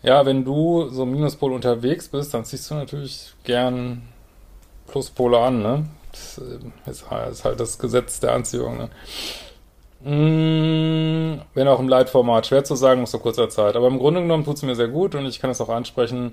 Ja, 0.02 0.26
wenn 0.26 0.44
du 0.44 0.88
so 0.88 1.06
Minuspol 1.06 1.52
unterwegs 1.52 2.08
bist, 2.08 2.34
dann 2.34 2.44
ziehst 2.44 2.70
du 2.70 2.74
natürlich 2.74 3.32
gern 3.44 4.02
Pluspole 4.88 5.38
an, 5.38 5.62
ne? 5.62 5.86
Das 6.10 6.38
äh, 6.38 6.90
ist 6.90 7.44
halt 7.44 7.60
das 7.60 7.78
Gesetz 7.78 8.20
der 8.20 8.32
Anziehung, 8.32 8.76
ne? 8.76 8.90
Mm, 10.04 11.40
wenn 11.54 11.68
auch 11.68 11.78
im 11.78 11.88
Leitformat, 11.88 12.46
schwer 12.46 12.64
zu 12.64 12.74
sagen, 12.74 13.02
aus 13.02 13.12
so 13.12 13.20
kurzer 13.20 13.48
Zeit. 13.48 13.76
Aber 13.76 13.86
im 13.86 13.98
Grunde 13.98 14.20
genommen 14.20 14.44
tut 14.44 14.56
es 14.56 14.62
mir 14.62 14.74
sehr 14.74 14.88
gut 14.88 15.14
und 15.14 15.26
ich 15.26 15.40
kann 15.40 15.50
es 15.50 15.60
auch 15.60 15.68
ansprechen, 15.68 16.32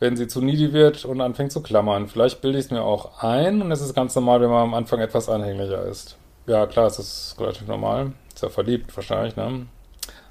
wenn 0.00 0.16
sie 0.16 0.26
zu 0.26 0.42
needy 0.42 0.72
wird 0.72 1.04
und 1.04 1.20
anfängt 1.20 1.52
zu 1.52 1.62
klammern. 1.62 2.08
Vielleicht 2.08 2.40
bilde 2.40 2.58
ich 2.58 2.66
es 2.66 2.70
mir 2.70 2.82
auch 2.82 3.22
ein 3.22 3.62
und 3.62 3.70
es 3.70 3.80
ist 3.80 3.94
ganz 3.94 4.14
normal, 4.16 4.40
wenn 4.40 4.50
man 4.50 4.62
am 4.64 4.74
Anfang 4.74 5.00
etwas 5.00 5.28
anhänglicher 5.28 5.84
ist. 5.86 6.16
Ja, 6.46 6.66
klar, 6.66 6.86
es 6.86 6.98
ist 6.98 7.36
relativ 7.38 7.66
normal. 7.68 8.12
Ja 8.40 8.48
verliebt 8.48 8.94
wahrscheinlich, 8.96 9.36
ne? 9.36 9.66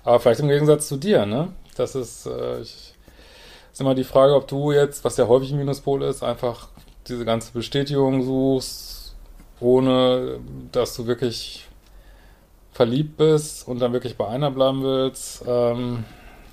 Aber 0.04 0.20
vielleicht 0.20 0.40
im 0.40 0.48
Gegensatz 0.48 0.88
zu 0.88 0.98
dir, 0.98 1.26
ne? 1.26 1.54
Das 1.76 1.96
ist, 1.96 2.26
äh, 2.26 2.62
ich, 2.62 2.94
ist 3.72 3.82
immer 3.82 3.96
die 3.96 4.04
Frage, 4.04 4.36
ob 4.36 4.48
du 4.48 4.72
jetzt, 4.72 5.04
was 5.04 5.18
ja 5.18 5.28
häufig 5.28 5.52
ein 5.52 5.58
Minuspol 5.58 6.04
ist, 6.04 6.24
einfach 6.24 6.70
diese 7.08 7.26
ganze 7.26 7.52
Bestätigung 7.52 8.24
suchst, 8.24 9.16
ohne 9.60 10.40
dass 10.72 10.96
du 10.96 11.08
wirklich 11.08 11.68
verliebt 12.72 13.18
bist 13.18 13.68
und 13.68 13.80
dann 13.80 13.94
wirklich 13.94 14.18
bei 14.18 14.28
einer 14.28 14.52
bleiben 14.52 14.84
willst. 14.84 15.44
Ähm, 15.48 16.04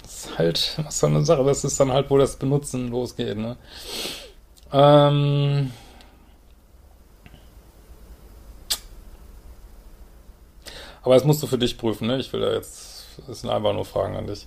das 0.02 0.24
ist 0.24 0.38
halt 0.38 0.78
so 0.88 1.06
eine 1.06 1.24
Sache, 1.24 1.44
das 1.44 1.64
ist 1.64 1.78
dann 1.78 1.92
halt, 1.92 2.10
wo 2.10 2.18
das 2.18 2.36
Benutzen 2.36 2.90
losgeht, 2.90 3.36
ne? 3.36 3.56
Ähm, 4.72 5.70
aber 11.02 11.14
das 11.14 11.24
musst 11.24 11.42
du 11.42 11.46
für 11.46 11.58
dich 11.58 11.78
prüfen, 11.78 12.06
ne? 12.06 12.18
Ich 12.18 12.32
will 12.32 12.40
da 12.40 12.52
jetzt, 12.52 13.06
das 13.26 13.40
sind 13.40 13.50
einfach 13.50 13.72
nur 13.72 13.84
Fragen 13.84 14.16
an 14.16 14.26
dich. 14.26 14.46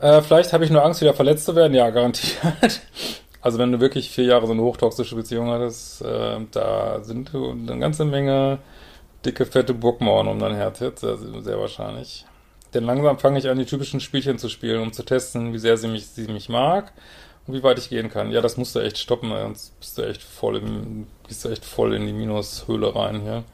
Äh, 0.00 0.22
vielleicht 0.22 0.52
habe 0.52 0.64
ich 0.64 0.70
nur 0.70 0.84
Angst, 0.84 1.00
wieder 1.00 1.14
verletzt 1.14 1.44
zu 1.44 1.56
werden. 1.56 1.74
Ja, 1.74 1.90
garantiert. 1.90 2.80
Also 3.40 3.58
wenn 3.58 3.70
du 3.70 3.78
wirklich 3.78 4.10
vier 4.10 4.24
Jahre 4.24 4.48
so 4.48 4.52
eine 4.52 4.62
hochtoxische 4.62 5.14
Beziehung 5.14 5.48
hattest, 5.50 6.02
äh, 6.02 6.40
da 6.50 7.04
sind 7.04 7.32
du 7.32 7.52
eine 7.52 7.78
ganze 7.78 8.04
Menge 8.04 8.58
dicke, 9.24 9.46
fette 9.46 9.74
Burgmauern 9.74 10.26
um 10.26 10.40
dein 10.40 10.56
Herz 10.56 10.80
jetzt, 10.80 11.00
sehr, 11.02 11.16
sehr 11.16 11.58
wahrscheinlich. 11.58 12.26
Denn 12.74 12.84
langsam 12.84 13.18
fange 13.18 13.38
ich 13.38 13.48
an, 13.48 13.58
die 13.58 13.64
typischen 13.64 14.00
Spielchen 14.00 14.38
zu 14.38 14.48
spielen, 14.48 14.82
um 14.82 14.92
zu 14.92 15.04
testen, 15.04 15.52
wie 15.52 15.58
sehr 15.58 15.76
sie 15.76 15.88
mich, 15.88 16.08
sie 16.08 16.26
mich 16.26 16.48
mag 16.48 16.92
und 17.46 17.54
wie 17.54 17.62
weit 17.62 17.78
ich 17.78 17.88
gehen 17.88 18.10
kann. 18.10 18.30
Ja, 18.30 18.40
das 18.40 18.56
musst 18.56 18.74
du 18.74 18.80
echt 18.80 18.98
stoppen, 18.98 19.30
sonst 19.30 19.78
bist 19.78 19.96
du 19.96 20.02
echt 20.02 20.22
voll 20.22 20.56
im, 20.56 21.06
bist 21.26 21.44
du 21.44 21.48
echt 21.48 21.64
voll 21.64 21.94
in 21.94 22.06
die 22.06 22.12
Minushöhle 22.12 22.94
rein 22.94 23.22
hier. 23.22 23.44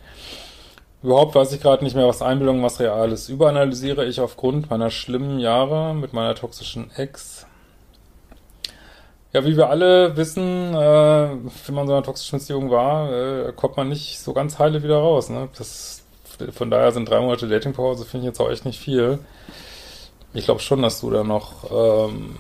Überhaupt 1.05 1.35
weiß 1.35 1.53
ich 1.53 1.61
gerade 1.61 1.85
nicht 1.85 1.95
mehr, 1.95 2.09
was 2.09 2.23
Einbildung, 2.23 2.63
was 2.63 2.81
real 2.81 3.13
ist. 3.13 3.29
Überanalysiere 3.29 4.07
ich 4.07 4.21
aufgrund 4.21 4.71
meiner 4.71 4.91
schlimmen 4.91 5.39
Jahre 5.39 5.95
mit 5.95 6.15
meiner 6.15 6.35
toxischen 6.35 6.91
Ex. 6.97 7.47
Ja, 9.35 9.45
wie 9.45 9.55
wir 9.55 9.69
alle 9.69 10.17
wissen, 10.17 10.73
äh, 10.73 11.29
wenn 11.67 11.75
man 11.75 11.87
so 11.87 11.93
einer 11.93 12.03
toxischen 12.03 12.39
Beziehung 12.39 12.71
war, 12.71 13.13
äh, 13.13 13.53
kommt 13.53 13.77
man 13.77 13.91
nicht 13.91 14.19
so 14.19 14.33
ganz 14.33 14.59
heile 14.59 14.83
wieder 14.83 14.97
raus. 14.97 15.29
Ne? 15.29 15.51
Das, 15.59 16.03
von 16.53 16.71
daher 16.71 16.91
sind 16.93 17.11
drei 17.11 17.21
Monate 17.21 17.49
Datingpause, 17.49 18.07
finde 18.07 18.25
ich 18.25 18.29
jetzt 18.29 18.41
auch 18.41 18.51
echt 18.51 18.65
nicht 18.65 18.81
viel. 18.81 19.19
Ich 20.33 20.47
glaube 20.47 20.61
schon, 20.61 20.81
dass 20.81 21.03
du 21.03 21.11
da 21.11 21.23
noch 21.23 21.71
ähm, 21.71 22.37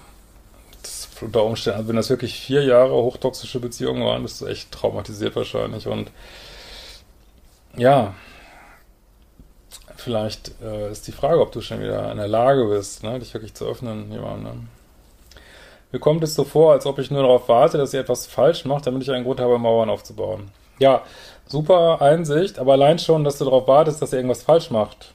das, 0.80 1.10
unter 1.20 1.44
Umständen, 1.44 1.80
also 1.80 1.88
wenn 1.90 1.96
das 1.96 2.08
wirklich 2.08 2.40
vier 2.40 2.64
Jahre 2.64 2.94
hochtoxische 2.94 3.60
Beziehungen 3.60 4.06
waren, 4.06 4.22
bist 4.22 4.40
du 4.40 4.46
echt 4.46 4.72
traumatisiert 4.72 5.36
wahrscheinlich. 5.36 5.86
Und 5.86 6.10
ja, 7.76 8.14
vielleicht 9.96 10.52
äh, 10.62 10.90
ist 10.90 11.06
die 11.06 11.12
Frage, 11.12 11.40
ob 11.40 11.52
du 11.52 11.60
schon 11.60 11.80
wieder 11.80 12.10
in 12.10 12.18
der 12.18 12.28
Lage 12.28 12.66
bist, 12.66 13.02
ne, 13.02 13.18
dich 13.18 13.32
wirklich 13.34 13.54
zu 13.54 13.66
öffnen, 13.66 14.10
jemandem. 14.10 14.42
Ne? 14.42 14.66
Mir 15.92 16.00
kommt 16.00 16.24
es 16.24 16.34
so 16.34 16.42
vor, 16.42 16.72
als 16.72 16.86
ob 16.86 16.98
ich 16.98 17.10
nur 17.12 17.22
darauf 17.22 17.48
warte, 17.48 17.78
dass 17.78 17.94
ihr 17.94 18.00
etwas 18.00 18.26
falsch 18.26 18.64
macht, 18.64 18.86
damit 18.86 19.02
ich 19.02 19.10
einen 19.10 19.24
Grund 19.24 19.38
habe, 19.38 19.58
Mauern 19.58 19.90
aufzubauen. 19.90 20.50
Ja, 20.80 21.02
super 21.46 22.02
Einsicht, 22.02 22.58
aber 22.58 22.72
allein 22.72 22.98
schon, 22.98 23.22
dass 23.22 23.38
du 23.38 23.44
darauf 23.44 23.68
wartest, 23.68 24.02
dass 24.02 24.12
ihr 24.12 24.18
irgendwas 24.18 24.42
falsch 24.42 24.70
macht, 24.70 25.14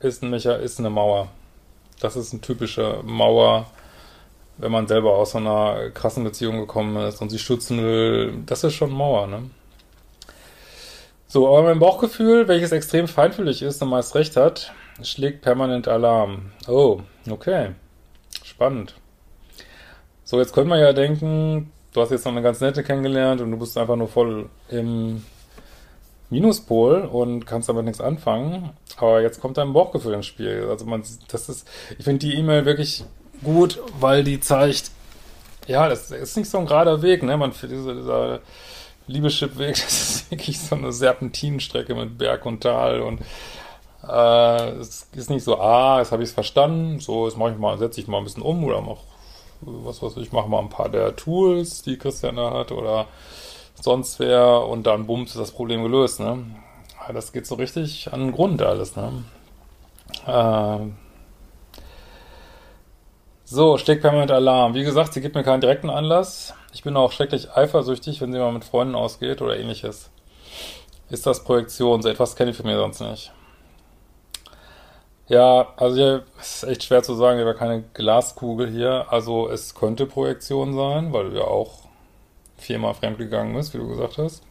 ist, 0.00 0.22
ein 0.22 0.28
Mecha 0.28 0.52
ist 0.52 0.78
eine 0.78 0.90
Mauer. 0.90 1.28
Das 1.98 2.14
ist 2.14 2.32
eine 2.32 2.42
typische 2.42 3.00
Mauer, 3.04 3.66
wenn 4.58 4.70
man 4.70 4.86
selber 4.86 5.16
aus 5.16 5.30
so 5.30 5.38
einer 5.38 5.90
krassen 5.94 6.24
Beziehung 6.24 6.58
gekommen 6.58 6.96
ist 7.06 7.22
und 7.22 7.30
sie 7.30 7.38
schützen 7.38 7.82
will. 7.82 8.34
Das 8.44 8.64
ist 8.64 8.74
schon 8.74 8.90
Mauer, 8.90 9.26
ne? 9.26 9.50
So, 11.34 11.48
aber 11.48 11.64
mein 11.64 11.80
Bauchgefühl, 11.80 12.46
welches 12.46 12.70
extrem 12.70 13.08
feinfühlig 13.08 13.60
ist 13.60 13.82
und 13.82 13.88
meist 13.88 14.14
recht 14.14 14.36
hat, 14.36 14.72
schlägt 15.02 15.42
permanent 15.42 15.88
Alarm. 15.88 16.52
Oh, 16.68 17.00
okay. 17.28 17.70
Spannend. 18.44 18.94
So, 20.22 20.38
jetzt 20.38 20.54
könnte 20.54 20.70
man 20.70 20.78
ja 20.78 20.92
denken, 20.92 21.72
du 21.92 22.00
hast 22.00 22.12
jetzt 22.12 22.24
noch 22.24 22.30
eine 22.30 22.40
ganz 22.40 22.60
nette 22.60 22.84
kennengelernt 22.84 23.40
und 23.40 23.50
du 23.50 23.58
bist 23.58 23.76
einfach 23.76 23.96
nur 23.96 24.06
voll 24.06 24.48
im 24.68 25.24
Minuspol 26.30 27.00
und 27.00 27.46
kannst 27.46 27.68
damit 27.68 27.86
nichts 27.86 28.00
anfangen. 28.00 28.70
Aber 28.96 29.20
jetzt 29.20 29.40
kommt 29.40 29.58
dein 29.58 29.72
Bauchgefühl 29.72 30.14
ins 30.14 30.26
Spiel. 30.26 30.68
Also 30.70 30.84
man, 30.84 31.02
das 31.26 31.48
ist, 31.48 31.68
ich 31.98 32.04
finde 32.04 32.28
die 32.28 32.34
E-Mail 32.34 32.64
wirklich 32.64 33.02
gut, 33.42 33.80
weil 33.98 34.22
die 34.22 34.38
zeigt, 34.38 34.92
ja, 35.66 35.88
das 35.88 36.12
ist 36.12 36.36
nicht 36.36 36.48
so 36.48 36.58
ein 36.58 36.66
gerader 36.66 37.02
Weg, 37.02 37.24
ne? 37.24 37.36
Man 37.36 37.52
für 37.52 37.66
diese, 37.66 37.92
dieser 37.92 38.38
Liebeschipweg, 39.06 39.74
das 39.84 39.92
ist 39.92 40.30
wirklich 40.30 40.58
so 40.60 40.76
eine 40.76 40.92
Serpentinenstrecke 40.92 41.94
mit 41.94 42.18
Berg 42.18 42.46
und 42.46 42.62
Tal 42.62 43.00
und 43.02 43.20
äh, 44.06 44.70
es 44.78 45.08
ist 45.14 45.30
nicht 45.30 45.44
so, 45.44 45.58
ah, 45.58 45.98
jetzt 45.98 46.12
habe 46.12 46.22
ich 46.22 46.30
es 46.30 46.34
verstanden, 46.34 47.00
so, 47.00 47.26
jetzt 47.26 47.36
mache 47.36 47.52
ich 47.52 47.58
mal, 47.58 47.78
setze 47.78 48.00
ich 48.00 48.08
mal 48.08 48.18
ein 48.18 48.24
bisschen 48.24 48.42
um 48.42 48.64
oder 48.64 48.80
mach, 48.80 48.98
was 49.60 50.02
weiß 50.02 50.16
ich, 50.18 50.32
mache 50.32 50.48
mal 50.48 50.60
ein 50.60 50.68
paar 50.68 50.88
der 50.88 51.16
Tools, 51.16 51.82
die 51.82 51.96
Christian 51.96 52.36
da 52.36 52.52
hat 52.52 52.72
oder 52.72 53.06
sonst 53.80 54.18
wer 54.18 54.66
und 54.66 54.86
dann 54.86 55.06
bums 55.06 55.30
ist 55.30 55.40
das 55.40 55.52
Problem 55.52 55.82
gelöst, 55.82 56.20
ne? 56.20 56.44
Das 57.12 57.32
geht 57.32 57.46
so 57.46 57.56
richtig 57.56 58.12
an 58.12 58.20
den 58.20 58.32
Grund 58.32 58.62
alles, 58.62 58.96
ne? 58.96 59.24
Äh, 60.26 61.03
so, 63.44 63.76
steckt 63.76 64.00
permanent 64.00 64.30
Alarm. 64.30 64.74
Wie 64.74 64.84
gesagt, 64.84 65.12
sie 65.12 65.20
gibt 65.20 65.34
mir 65.34 65.44
keinen 65.44 65.60
direkten 65.60 65.90
Anlass. 65.90 66.54
Ich 66.72 66.82
bin 66.82 66.96
auch 66.96 67.12
schrecklich 67.12 67.52
eifersüchtig, 67.54 68.20
wenn 68.20 68.32
sie 68.32 68.38
mal 68.38 68.52
mit 68.52 68.64
Freunden 68.64 68.94
ausgeht 68.94 69.42
oder 69.42 69.58
ähnliches. 69.58 70.10
Ist 71.10 71.26
das 71.26 71.44
Projektion? 71.44 72.00
So 72.00 72.08
etwas 72.08 72.36
kenne 72.36 72.52
ich 72.52 72.56
für 72.56 72.64
mir 72.64 72.78
sonst 72.78 73.00
nicht. 73.00 73.32
Ja, 75.28 75.68
also 75.76 75.96
hier 75.96 76.24
ist 76.40 76.64
echt 76.64 76.84
schwer 76.84 77.02
zu 77.02 77.14
sagen, 77.14 77.38
ich 77.38 77.44
habe 77.44 77.56
keine 77.56 77.82
Glaskugel 77.94 78.70
hier. 78.70 79.06
Also 79.10 79.48
es 79.48 79.74
könnte 79.74 80.06
Projektion 80.06 80.74
sein, 80.74 81.12
weil 81.12 81.30
du 81.30 81.36
ja 81.36 81.44
auch 81.44 81.80
viermal 82.56 82.94
fremdgegangen 82.94 83.54
bist, 83.54 83.74
wie 83.74 83.78
du 83.78 83.88
gesagt 83.88 84.18
hast. 84.18 84.42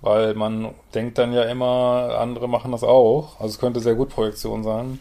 Weil 0.00 0.34
man 0.34 0.74
denkt 0.94 1.18
dann 1.18 1.32
ja 1.32 1.44
immer, 1.44 2.16
andere 2.18 2.48
machen 2.48 2.72
das 2.72 2.82
auch. 2.82 3.38
Also 3.38 3.52
es 3.52 3.58
könnte 3.58 3.80
sehr 3.80 3.94
gut 3.94 4.08
Projektion 4.08 4.64
sein. 4.64 4.98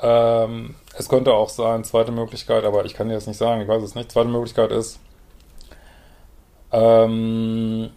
Ähm, 0.00 0.74
es 0.96 1.08
könnte 1.08 1.32
auch 1.32 1.48
sein, 1.48 1.84
zweite 1.84 2.12
Möglichkeit, 2.12 2.64
aber 2.64 2.84
ich 2.84 2.94
kann 2.94 3.08
dir 3.08 3.14
das 3.14 3.26
nicht 3.26 3.36
sagen, 3.36 3.60
ich 3.60 3.68
weiß 3.68 3.82
es 3.82 3.94
nicht. 3.94 4.12
Zweite 4.12 4.28
Möglichkeit 4.28 4.70
ist, 4.70 5.00
ähm, 6.72 7.90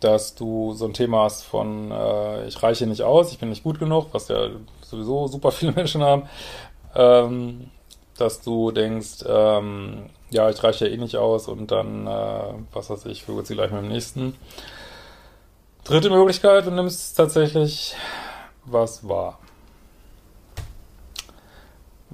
dass 0.00 0.34
du 0.34 0.74
so 0.74 0.84
ein 0.84 0.92
Thema 0.92 1.24
hast 1.24 1.42
von, 1.42 1.90
äh, 1.90 2.46
ich 2.46 2.62
reiche 2.62 2.86
nicht 2.86 3.02
aus, 3.02 3.32
ich 3.32 3.38
bin 3.38 3.48
nicht 3.48 3.64
gut 3.64 3.78
genug, 3.78 4.08
was 4.12 4.28
ja 4.28 4.50
sowieso 4.82 5.28
super 5.28 5.50
viele 5.50 5.72
Menschen 5.76 6.02
haben, 6.02 6.28
ähm, 6.94 7.70
dass 8.18 8.42
du 8.42 8.70
denkst, 8.70 9.24
ähm, 9.26 10.10
ja, 10.30 10.50
ich 10.50 10.62
reiche 10.62 10.86
ja 10.86 10.94
eh 10.94 10.98
nicht 10.98 11.16
aus 11.16 11.48
und 11.48 11.70
dann, 11.70 12.06
äh, 12.06 12.54
was 12.72 12.90
weiß 12.90 13.06
ich, 13.06 13.24
füge 13.24 13.44
sie 13.44 13.54
gleich 13.54 13.70
mit 13.70 13.82
dem 13.82 13.88
nächsten. 13.88 14.36
Dritte 15.84 16.10
Möglichkeit, 16.10 16.66
du 16.66 16.70
nimmst 16.70 17.16
tatsächlich 17.16 17.94
was 18.64 19.06
wahr. 19.08 19.38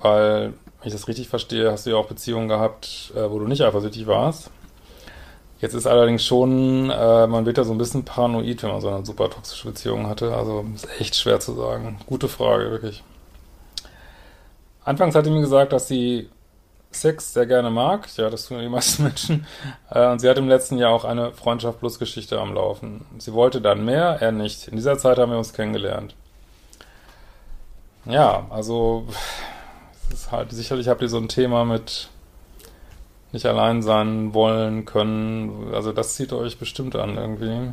Weil, 0.01 0.55
wenn 0.81 0.87
ich 0.87 0.93
das 0.93 1.09
richtig 1.09 1.29
verstehe, 1.29 1.71
hast 1.71 1.87
du 1.87 1.91
ja 1.91 1.97
auch 1.97 2.07
Beziehungen 2.07 2.49
gehabt, 2.49 3.13
äh, 3.15 3.31
wo 3.31 3.39
du 3.39 3.47
nicht 3.47 3.63
eifersüchtig 3.63 4.07
warst. 4.07 4.51
Jetzt 5.61 5.75
ist 5.75 5.87
allerdings 5.87 6.25
schon, 6.25 6.89
äh, 6.89 7.27
man 7.27 7.45
wird 7.45 7.59
ja 7.59 7.65
so 7.65 7.73
ein 7.73 7.79
bisschen 7.79 8.05
paranoid, 8.05 8.63
wenn 8.63 8.71
man 8.71 8.81
so 8.81 8.89
eine 8.89 9.05
super 9.05 9.29
toxische 9.29 9.69
Beziehung 9.69 10.09
hatte. 10.09 10.35
Also 10.35 10.65
ist 10.75 10.89
echt 10.99 11.17
schwer 11.17 11.39
zu 11.39 11.53
sagen. 11.55 11.99
Gute 12.07 12.29
Frage, 12.29 12.71
wirklich. 12.71 13.03
Anfangs 14.85 15.15
hat 15.15 15.27
sie 15.27 15.31
mir 15.31 15.43
gesagt, 15.43 15.75
dass 15.75 15.87
sie 15.87 16.31
Sex 16.93 17.35
sehr 17.35 17.47
gerne 17.47 17.71
mag. 17.71 18.09
Ja, 18.17 18.31
das 18.31 18.47
tun 18.47 18.61
die 18.61 18.69
meisten 18.71 19.05
Menschen. 19.05 19.47
Äh, 19.91 20.09
und 20.09 20.21
sie 20.21 20.29
hat 20.31 20.39
im 20.39 20.49
letzten 20.49 20.79
Jahr 20.79 20.93
auch 20.93 21.05
eine 21.05 21.33
Freundschaft 21.33 21.79
plus 21.81 21.99
Geschichte 21.99 22.41
am 22.41 22.55
Laufen. 22.55 23.05
Sie 23.19 23.35
wollte 23.35 23.61
dann 23.61 23.85
mehr, 23.85 24.17
er 24.21 24.33
nicht. 24.33 24.69
In 24.69 24.77
dieser 24.77 24.97
Zeit 24.97 25.19
haben 25.19 25.31
wir 25.31 25.39
uns 25.39 25.53
kennengelernt. 25.53 26.15
Ja, 28.07 28.47
also 28.49 29.07
ist 30.13 30.33
halt, 30.33 30.53
sicherlich 30.53 30.89
habt 30.89 31.03
ihr 31.03 31.09
so 31.09 31.19
ein 31.19 31.29
Thema 31.29 31.65
mit 31.65 32.09
nicht 33.33 33.47
allein 33.47 33.83
sein 33.83 34.35
wollen 34.35 34.85
können. 34.85 35.73
Also 35.73 35.93
das 35.93 36.15
zieht 36.15 36.33
euch 36.33 36.59
bestimmt 36.59 36.97
an 36.97 37.17
irgendwie. 37.17 37.69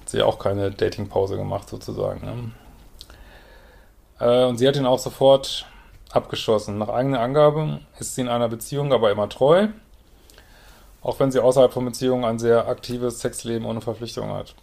Hat 0.00 0.08
sie 0.08 0.22
auch 0.22 0.38
keine 0.38 0.70
Datingpause 0.70 1.36
gemacht 1.36 1.68
sozusagen. 1.68 2.24
Ne? 2.24 2.50
Äh, 4.20 4.46
und 4.46 4.58
sie 4.58 4.66
hat 4.66 4.76
ihn 4.76 4.86
auch 4.86 4.98
sofort 4.98 5.66
abgeschossen. 6.10 6.78
Nach 6.78 6.88
eigener 6.88 7.20
Angabe 7.20 7.80
ist 7.98 8.14
sie 8.14 8.22
in 8.22 8.28
einer 8.28 8.48
Beziehung 8.48 8.92
aber 8.92 9.10
immer 9.10 9.28
treu, 9.28 9.68
auch 11.02 11.18
wenn 11.20 11.30
sie 11.30 11.40
außerhalb 11.40 11.72
von 11.72 11.84
Beziehungen 11.84 12.24
ein 12.24 12.38
sehr 12.38 12.68
aktives 12.68 13.20
Sexleben 13.20 13.66
ohne 13.66 13.80
Verpflichtung 13.80 14.32
hat. 14.32 14.54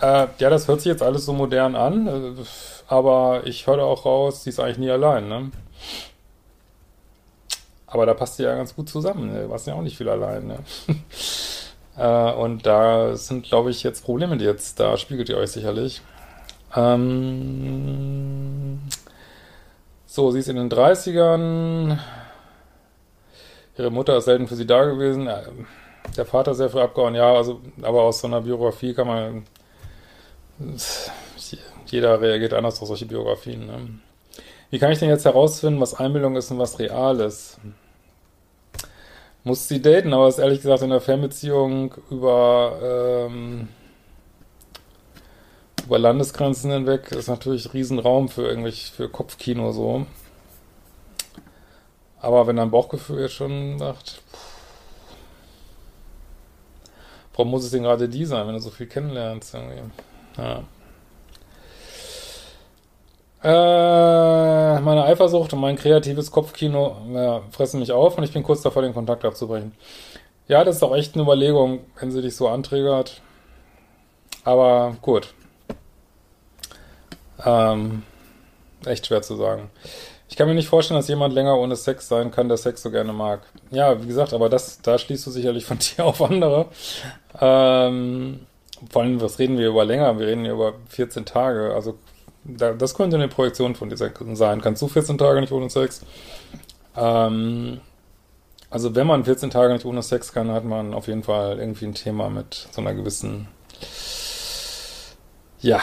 Äh, 0.00 0.28
ja, 0.38 0.50
das 0.50 0.68
hört 0.68 0.80
sich 0.80 0.90
jetzt 0.90 1.02
alles 1.02 1.24
so 1.24 1.32
modern 1.32 1.74
an, 1.74 2.06
äh, 2.06 2.32
aber 2.86 3.42
ich 3.46 3.66
höre 3.66 3.82
auch 3.82 4.04
raus, 4.04 4.44
sie 4.44 4.50
ist 4.50 4.60
eigentlich 4.60 4.78
nie 4.78 4.90
allein, 4.90 5.28
ne? 5.28 5.50
Aber 7.86 8.04
da 8.04 8.14
passt 8.14 8.36
sie 8.36 8.42
ja 8.42 8.54
ganz 8.54 8.76
gut 8.76 8.88
zusammen. 8.88 9.32
Ne? 9.32 9.44
Du 9.44 9.50
warst 9.50 9.66
ja 9.66 9.74
auch 9.74 9.82
nicht 9.82 9.96
viel 9.96 10.08
allein. 10.08 10.46
Ne? 10.46 10.58
äh, 11.96 12.32
und 12.34 12.66
da 12.66 13.16
sind, 13.16 13.46
glaube 13.46 13.70
ich, 13.70 13.82
jetzt 13.82 14.04
Probleme, 14.04 14.36
die 14.36 14.44
jetzt, 14.44 14.78
da 14.78 14.96
spiegelt 14.96 15.28
ihr 15.30 15.38
euch 15.38 15.50
sicherlich. 15.50 16.02
Ähm 16.76 18.80
so, 20.06 20.30
sie 20.30 20.40
ist 20.40 20.48
in 20.48 20.56
den 20.56 20.70
30ern. 20.70 21.98
Ihre 23.78 23.90
Mutter 23.90 24.18
ist 24.18 24.26
selten 24.26 24.48
für 24.48 24.56
sie 24.56 24.66
da 24.66 24.84
gewesen. 24.84 25.30
Der 26.16 26.26
Vater 26.26 26.54
sehr 26.54 26.68
früh 26.68 26.80
abgehauen, 26.80 27.14
ja, 27.14 27.32
also, 27.32 27.60
aber 27.82 28.02
aus 28.02 28.20
so 28.20 28.26
einer 28.26 28.40
Biografie 28.40 28.94
kann 28.94 29.06
man. 29.06 29.46
Jeder 31.86 32.20
reagiert 32.20 32.52
anders 32.52 32.82
auf 32.82 32.88
solche 32.88 33.06
Biografien. 33.06 33.66
Ne? 33.66 34.00
Wie 34.70 34.78
kann 34.78 34.92
ich 34.92 34.98
denn 34.98 35.08
jetzt 35.08 35.24
herausfinden, 35.24 35.80
was 35.80 35.94
Einbildung 35.94 36.36
ist 36.36 36.50
und 36.50 36.58
was 36.58 36.78
real 36.78 37.20
ist? 37.20 37.58
Muss 39.44 39.66
sie 39.66 39.80
daten, 39.80 40.12
aber 40.12 40.28
ist 40.28 40.38
ehrlich 40.38 40.60
gesagt 40.60 40.82
in 40.82 40.90
der 40.90 41.00
Fernbeziehung 41.00 41.94
über, 42.10 42.78
ähm, 42.82 43.68
über 45.84 45.98
Landesgrenzen 45.98 46.70
hinweg 46.70 47.12
ist 47.12 47.28
natürlich 47.28 47.72
Riesenraum 47.72 48.28
für 48.28 48.42
irgendwelche, 48.42 48.92
für 48.92 49.08
Kopfkino 49.08 49.72
so. 49.72 50.06
Aber 52.20 52.46
wenn 52.46 52.56
dein 52.56 52.70
Bauchgefühl 52.70 53.20
jetzt 53.20 53.34
schon 53.34 53.78
sagt, 53.78 54.20
warum 57.32 57.50
muss 57.50 57.64
es 57.64 57.70
denn 57.70 57.84
gerade 57.84 58.08
die 58.08 58.26
sein, 58.26 58.46
wenn 58.46 58.54
du 58.54 58.60
so 58.60 58.70
viel 58.70 58.86
kennenlernst? 58.86 59.54
Irgendwie? 59.54 59.82
Ja. 60.36 60.64
Äh, 63.42 64.80
meine 64.80 65.04
Eifersucht 65.04 65.52
und 65.52 65.60
mein 65.60 65.76
kreatives 65.76 66.30
Kopfkino 66.30 66.96
ja, 67.12 67.42
fressen 67.50 67.78
mich 67.78 67.92
auf 67.92 68.18
und 68.18 68.24
ich 68.24 68.32
bin 68.32 68.42
kurz 68.42 68.62
davor, 68.62 68.82
den 68.82 68.94
Kontakt 68.94 69.24
abzubrechen. 69.24 69.72
Ja, 70.48 70.64
das 70.64 70.76
ist 70.76 70.82
auch 70.82 70.96
echt 70.96 71.14
eine 71.14 71.22
Überlegung, 71.22 71.80
wenn 72.00 72.10
sie 72.10 72.22
dich 72.22 72.34
so 72.34 72.48
anträgert. 72.48 73.20
Aber 74.44 74.96
gut. 75.02 75.34
Ähm, 77.44 78.02
echt 78.84 79.06
schwer 79.06 79.22
zu 79.22 79.36
sagen. 79.36 79.70
Ich 80.28 80.36
kann 80.36 80.48
mir 80.48 80.54
nicht 80.54 80.68
vorstellen, 80.68 80.98
dass 80.98 81.08
jemand 81.08 81.34
länger 81.34 81.56
ohne 81.58 81.76
Sex 81.76 82.08
sein 82.08 82.30
kann, 82.30 82.48
der 82.48 82.58
Sex 82.58 82.82
so 82.82 82.90
gerne 82.90 83.12
mag. 83.12 83.40
Ja, 83.70 84.02
wie 84.02 84.06
gesagt, 84.06 84.34
aber 84.34 84.48
das, 84.48 84.80
da 84.82 84.98
schließt 84.98 85.26
du 85.26 85.30
sicherlich 85.30 85.64
von 85.64 85.78
dir 85.96 86.04
auf 86.04 86.20
andere. 86.22 86.66
Ähm, 87.40 88.46
vor 88.90 89.02
allem, 89.02 89.20
was 89.20 89.38
reden 89.38 89.58
wir 89.58 89.68
über 89.68 89.84
länger? 89.84 90.18
Wir 90.18 90.26
reden 90.26 90.44
hier 90.44 90.54
über 90.54 90.74
14 90.88 91.24
Tage. 91.24 91.72
Also 91.74 91.98
das 92.48 92.94
könnte 92.94 93.16
eine 93.16 93.28
Projektion 93.28 93.74
von 93.74 93.90
dieser 93.90 94.10
sein. 94.34 94.60
Kannst 94.60 94.82
du 94.82 94.88
14 94.88 95.18
Tage 95.18 95.40
nicht 95.40 95.52
ohne 95.52 95.68
Sex? 95.68 96.02
Ähm, 96.96 97.80
also 98.70 98.94
wenn 98.94 99.06
man 99.06 99.24
14 99.24 99.50
Tage 99.50 99.72
nicht 99.72 99.84
ohne 99.84 100.02
Sex 100.02 100.32
kann, 100.32 100.50
hat 100.50 100.64
man 100.64 100.94
auf 100.94 101.06
jeden 101.06 101.22
Fall 101.22 101.58
irgendwie 101.58 101.86
ein 101.86 101.94
Thema 101.94 102.28
mit 102.30 102.68
so 102.70 102.80
einer 102.80 102.94
gewissen, 102.94 103.48
ja, 105.60 105.80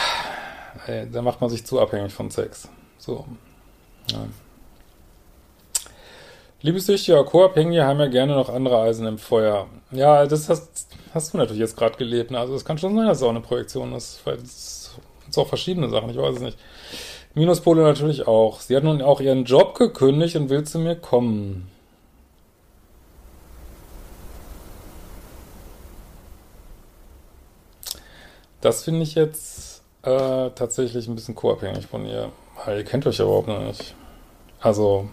äh, 0.86 1.06
da 1.06 1.22
macht 1.22 1.40
man 1.40 1.50
sich 1.50 1.64
zu 1.64 1.80
abhängig 1.80 2.12
von 2.12 2.30
Sex. 2.30 2.68
So. 2.98 3.26
Ja. 4.10 4.26
Liebessüchtige 6.62 7.22
Co-Abhängige 7.24 7.84
haben 7.84 8.00
ja 8.00 8.06
gerne 8.06 8.34
noch 8.34 8.48
andere 8.48 8.80
Eisen 8.80 9.06
im 9.06 9.18
Feuer. 9.18 9.68
Ja, 9.90 10.26
das 10.26 10.48
hast, 10.48 10.88
hast 11.12 11.32
du 11.32 11.38
natürlich 11.38 11.60
jetzt 11.60 11.76
gerade 11.76 11.96
gelebt. 11.96 12.30
Ne? 12.30 12.38
Also 12.38 12.54
es 12.54 12.64
kann 12.64 12.78
schon 12.78 12.96
sein, 12.96 13.06
dass 13.06 13.18
es 13.18 13.22
auch 13.22 13.30
eine 13.30 13.40
Projektion 13.40 13.92
ist. 13.92 14.20
Weil 14.24 14.36
es 14.36 14.75
es 15.36 15.42
auch 15.42 15.48
verschiedene 15.48 15.88
Sachen, 15.88 16.10
ich 16.10 16.16
weiß 16.16 16.36
es 16.36 16.42
nicht. 16.42 16.58
Minuspole 17.34 17.82
natürlich 17.82 18.26
auch. 18.26 18.60
Sie 18.60 18.74
hat 18.74 18.84
nun 18.84 19.02
auch 19.02 19.20
ihren 19.20 19.44
Job 19.44 19.76
gekündigt 19.76 20.36
und 20.36 20.48
will 20.48 20.64
zu 20.64 20.78
mir 20.78 20.96
kommen. 20.96 21.70
Das 28.62 28.84
finde 28.84 29.02
ich 29.02 29.14
jetzt 29.14 29.82
äh, 30.02 30.50
tatsächlich 30.50 31.06
ein 31.08 31.14
bisschen 31.14 31.34
co-abhängig 31.34 31.86
von 31.86 32.06
ihr. 32.06 32.32
Weil 32.64 32.78
ihr 32.78 32.84
kennt 32.84 33.06
euch 33.06 33.18
ja 33.18 33.26
überhaupt 33.26 33.48
noch 33.48 33.60
nicht. 33.60 33.94
Also, 34.60 35.08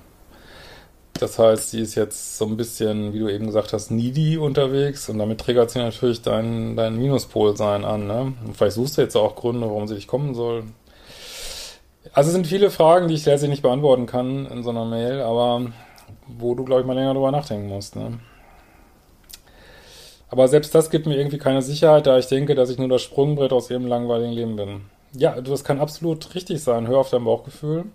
das 1.23 1.39
heißt, 1.39 1.71
sie 1.71 1.79
ist 1.79 1.95
jetzt 1.95 2.37
so 2.37 2.45
ein 2.45 2.57
bisschen, 2.57 3.13
wie 3.13 3.19
du 3.19 3.29
eben 3.29 3.45
gesagt 3.45 3.71
hast, 3.71 3.91
needy 3.91 4.37
unterwegs 4.37 5.07
und 5.07 5.19
damit 5.19 5.39
triggert 5.39 5.71
sie 5.71 5.79
natürlich 5.79 6.21
dein, 6.21 6.75
dein 6.75 6.97
Minuspol-Sein 6.97 7.85
an. 7.85 8.07
Ne? 8.07 8.33
Und 8.45 8.57
vielleicht 8.57 8.75
suchst 8.75 8.97
du 8.97 9.01
jetzt 9.01 9.15
auch 9.15 9.35
Gründe, 9.35 9.67
warum 9.67 9.87
sie 9.87 9.95
dich 9.95 10.07
kommen 10.07 10.35
soll. 10.35 10.65
Also 12.11 12.27
es 12.27 12.33
sind 12.33 12.45
viele 12.45 12.69
Fragen, 12.69 13.07
die 13.07 13.13
ich 13.13 13.25
letztlich 13.25 13.49
nicht 13.49 13.63
beantworten 13.63 14.05
kann 14.05 14.45
in 14.47 14.63
so 14.63 14.71
einer 14.71 14.83
Mail, 14.83 15.21
aber 15.21 15.71
wo 16.27 16.55
du, 16.55 16.65
glaube 16.65 16.81
ich, 16.81 16.87
mal 16.87 16.93
länger 16.93 17.13
drüber 17.13 17.31
nachdenken 17.31 17.69
musst. 17.69 17.95
Ne? 17.95 18.19
Aber 20.27 20.49
selbst 20.49 20.75
das 20.75 20.89
gibt 20.89 21.05
mir 21.05 21.15
irgendwie 21.15 21.37
keine 21.37 21.61
Sicherheit, 21.61 22.05
da 22.05 22.17
ich 22.17 22.27
denke, 22.27 22.53
dass 22.53 22.69
ich 22.69 22.77
nur 22.77 22.89
das 22.89 23.01
Sprungbrett 23.01 23.53
aus 23.53 23.69
ihrem 23.69 23.87
langweiligen 23.87 24.33
Leben 24.33 24.57
bin. 24.57 24.81
Ja, 25.15 25.39
das 25.39 25.63
kann 25.63 25.79
absolut 25.79 26.35
richtig 26.35 26.61
sein. 26.61 26.87
Hör 26.87 26.97
auf 26.97 27.11
dein 27.11 27.23
Bauchgefühl. 27.23 27.85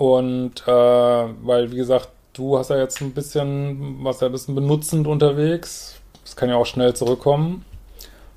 Und 0.00 0.66
äh, 0.66 0.70
weil, 0.70 1.72
wie 1.72 1.76
gesagt, 1.76 2.08
du 2.32 2.56
hast 2.56 2.70
ja 2.70 2.78
jetzt 2.78 3.02
ein 3.02 3.12
bisschen, 3.12 4.02
was 4.02 4.20
ja 4.20 4.28
ein 4.28 4.32
bisschen 4.32 4.54
benutzend 4.54 5.06
unterwegs. 5.06 6.00
Das 6.24 6.36
kann 6.36 6.48
ja 6.48 6.56
auch 6.56 6.64
schnell 6.64 6.94
zurückkommen. 6.94 7.66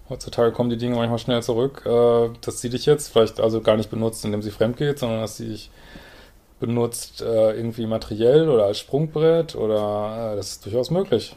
Heutzutage 0.10 0.52
kommen 0.52 0.70
die 0.70 0.78
Dinge 0.78 0.98
manchmal 0.98 1.20
schnell 1.20 1.42
zurück. 1.42 1.84
Äh, 1.86 2.32
dass 2.42 2.60
sie 2.60 2.70
dich 2.70 2.86
jetzt 2.86 3.14
vielleicht 3.14 3.40
also 3.40 3.62
gar 3.62 3.78
nicht 3.78 3.90
benutzt, 3.90 4.26
indem 4.26 4.42
sie 4.42 4.52
fremd 4.52 4.76
geht, 4.76 5.00
sondern 5.00 5.22
dass 5.22 5.38
sie 5.38 5.48
dich 5.48 5.72
benutzt 6.60 7.22
äh, 7.22 7.54
irgendwie 7.54 7.88
materiell 7.88 8.50
oder 8.50 8.66
als 8.66 8.80
Sprungbrett 8.80 9.56
oder 9.56 10.34
äh, 10.34 10.36
das 10.36 10.50
ist 10.50 10.66
durchaus 10.66 10.92
möglich. 10.92 11.34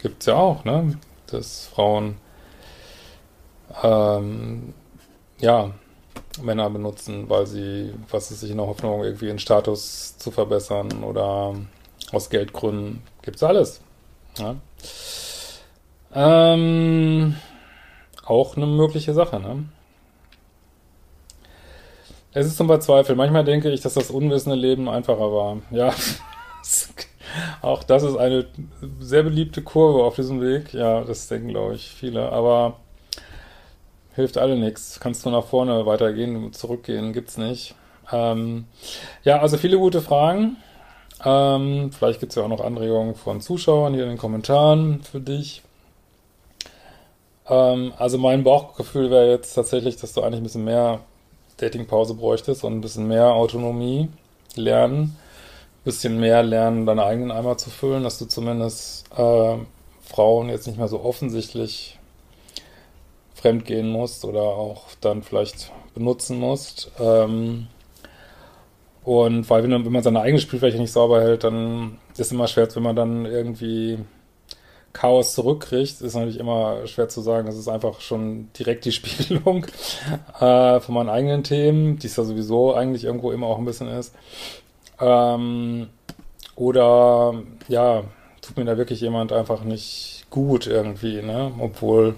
Gibt's 0.00 0.24
ja 0.24 0.36
auch, 0.36 0.64
ne? 0.64 0.98
Dass 1.26 1.66
Frauen 1.66 2.16
ähm, 3.82 4.72
ja 5.40 5.72
Männer 6.42 6.70
benutzen, 6.70 7.28
weil 7.28 7.46
sie, 7.46 7.92
was 8.10 8.30
ist 8.30 8.40
sich 8.40 8.50
in 8.50 8.56
der 8.58 8.66
Hoffnung, 8.66 9.04
irgendwie 9.04 9.26
ihren 9.26 9.38
Status 9.38 10.16
zu 10.18 10.30
verbessern 10.30 11.04
oder 11.04 11.54
aus 12.12 12.30
Geldgründen. 12.30 13.02
Gibt's 13.22 13.42
alles. 13.42 13.80
Ja. 14.38 14.56
Ähm, 16.14 17.36
auch 18.24 18.56
eine 18.56 18.66
mögliche 18.66 19.14
Sache, 19.14 19.40
ne? 19.40 19.64
Es 22.32 22.46
ist 22.46 22.56
zum 22.56 22.66
Verzweifeln. 22.66 23.16
Manchmal 23.16 23.44
denke 23.44 23.70
ich, 23.70 23.80
dass 23.80 23.94
das 23.94 24.10
unwissende 24.10 24.56
Leben 24.56 24.88
einfacher 24.88 25.32
war. 25.32 25.58
Ja, 25.70 25.94
auch 27.62 27.84
das 27.84 28.02
ist 28.02 28.16
eine 28.16 28.46
sehr 28.98 29.22
beliebte 29.22 29.62
Kurve 29.62 30.02
auf 30.02 30.16
diesem 30.16 30.40
Weg. 30.40 30.74
Ja, 30.74 31.02
das 31.02 31.28
denken, 31.28 31.48
glaube 31.48 31.74
ich, 31.74 31.90
viele. 31.90 32.32
Aber 32.32 32.80
hilft 34.14 34.38
alle 34.38 34.56
nichts. 34.56 35.00
Kannst 35.00 35.24
du 35.24 35.30
nach 35.30 35.44
vorne 35.44 35.86
weitergehen, 35.86 36.52
zurückgehen, 36.52 37.12
gibt's 37.12 37.36
nicht. 37.36 37.74
Ähm, 38.12 38.66
ja, 39.24 39.40
also 39.40 39.56
viele 39.56 39.78
gute 39.78 40.00
Fragen. 40.00 40.56
Ähm, 41.24 41.90
vielleicht 41.92 42.20
gibt's 42.20 42.34
ja 42.34 42.42
auch 42.42 42.48
noch 42.48 42.60
Anregungen 42.60 43.14
von 43.14 43.40
Zuschauern 43.40 43.94
hier 43.94 44.04
in 44.04 44.10
den 44.10 44.18
Kommentaren 44.18 45.02
für 45.02 45.20
dich. 45.20 45.62
Ähm, 47.48 47.92
also 47.98 48.18
mein 48.18 48.44
Bauchgefühl 48.44 49.10
wäre 49.10 49.30
jetzt 49.30 49.54
tatsächlich, 49.54 49.96
dass 49.96 50.12
du 50.12 50.22
eigentlich 50.22 50.40
ein 50.40 50.44
bisschen 50.44 50.64
mehr 50.64 51.00
Datingpause 51.58 52.14
bräuchtest 52.14 52.64
und 52.64 52.74
ein 52.74 52.80
bisschen 52.80 53.08
mehr 53.08 53.26
Autonomie 53.34 54.08
lernen, 54.54 55.16
ein 55.80 55.84
bisschen 55.84 56.18
mehr 56.18 56.42
lernen, 56.42 56.86
deine 56.86 57.04
eigenen 57.04 57.30
Eimer 57.30 57.56
zu 57.56 57.70
füllen, 57.70 58.02
dass 58.02 58.18
du 58.18 58.26
zumindest 58.26 59.06
äh, 59.16 59.56
Frauen 60.02 60.48
jetzt 60.48 60.66
nicht 60.66 60.78
mehr 60.78 60.88
so 60.88 61.00
offensichtlich 61.02 61.98
fremdgehen 63.44 63.90
musst 63.90 64.24
oder 64.24 64.40
auch 64.40 64.84
dann 65.02 65.22
vielleicht 65.22 65.70
benutzen 65.92 66.38
musst. 66.38 66.90
Ähm, 66.98 67.66
und 69.02 69.50
weil 69.50 69.62
wenn, 69.62 69.92
man 69.92 70.02
seine 70.02 70.22
eigene 70.22 70.40
Spielfläche 70.40 70.78
nicht 70.78 70.92
sauber 70.92 71.20
hält, 71.20 71.44
dann 71.44 71.98
ist 72.14 72.20
es 72.20 72.32
immer 72.32 72.48
schwer, 72.48 72.74
wenn 72.74 72.82
man 72.82 72.96
dann 72.96 73.26
irgendwie 73.26 73.98
Chaos 74.94 75.34
zurückkriegt, 75.34 76.00
ist 76.00 76.14
natürlich 76.14 76.38
immer 76.38 76.86
schwer 76.86 77.10
zu 77.10 77.20
sagen. 77.20 77.46
Das 77.46 77.58
ist 77.58 77.68
einfach 77.68 78.00
schon 78.00 78.48
direkt 78.58 78.86
die 78.86 78.92
Spiegelung 78.98 79.66
äh, 80.40 80.80
von 80.80 80.94
meinen 80.94 81.10
eigenen 81.10 81.42
Themen, 81.44 81.98
die 81.98 82.06
es 82.06 82.16
ja 82.16 82.24
sowieso 82.24 82.72
eigentlich 82.72 83.04
irgendwo 83.04 83.30
immer 83.30 83.48
auch 83.48 83.58
ein 83.58 83.66
bisschen 83.66 83.88
ist. 83.88 84.14
Ähm, 84.98 85.88
oder 86.56 87.34
ja, 87.68 88.04
tut 88.40 88.56
mir 88.56 88.64
da 88.64 88.78
wirklich 88.78 89.02
jemand 89.02 89.32
einfach 89.32 89.64
nicht 89.64 90.24
gut 90.30 90.66
irgendwie, 90.66 91.20
ne? 91.20 91.52
Obwohl, 91.58 92.14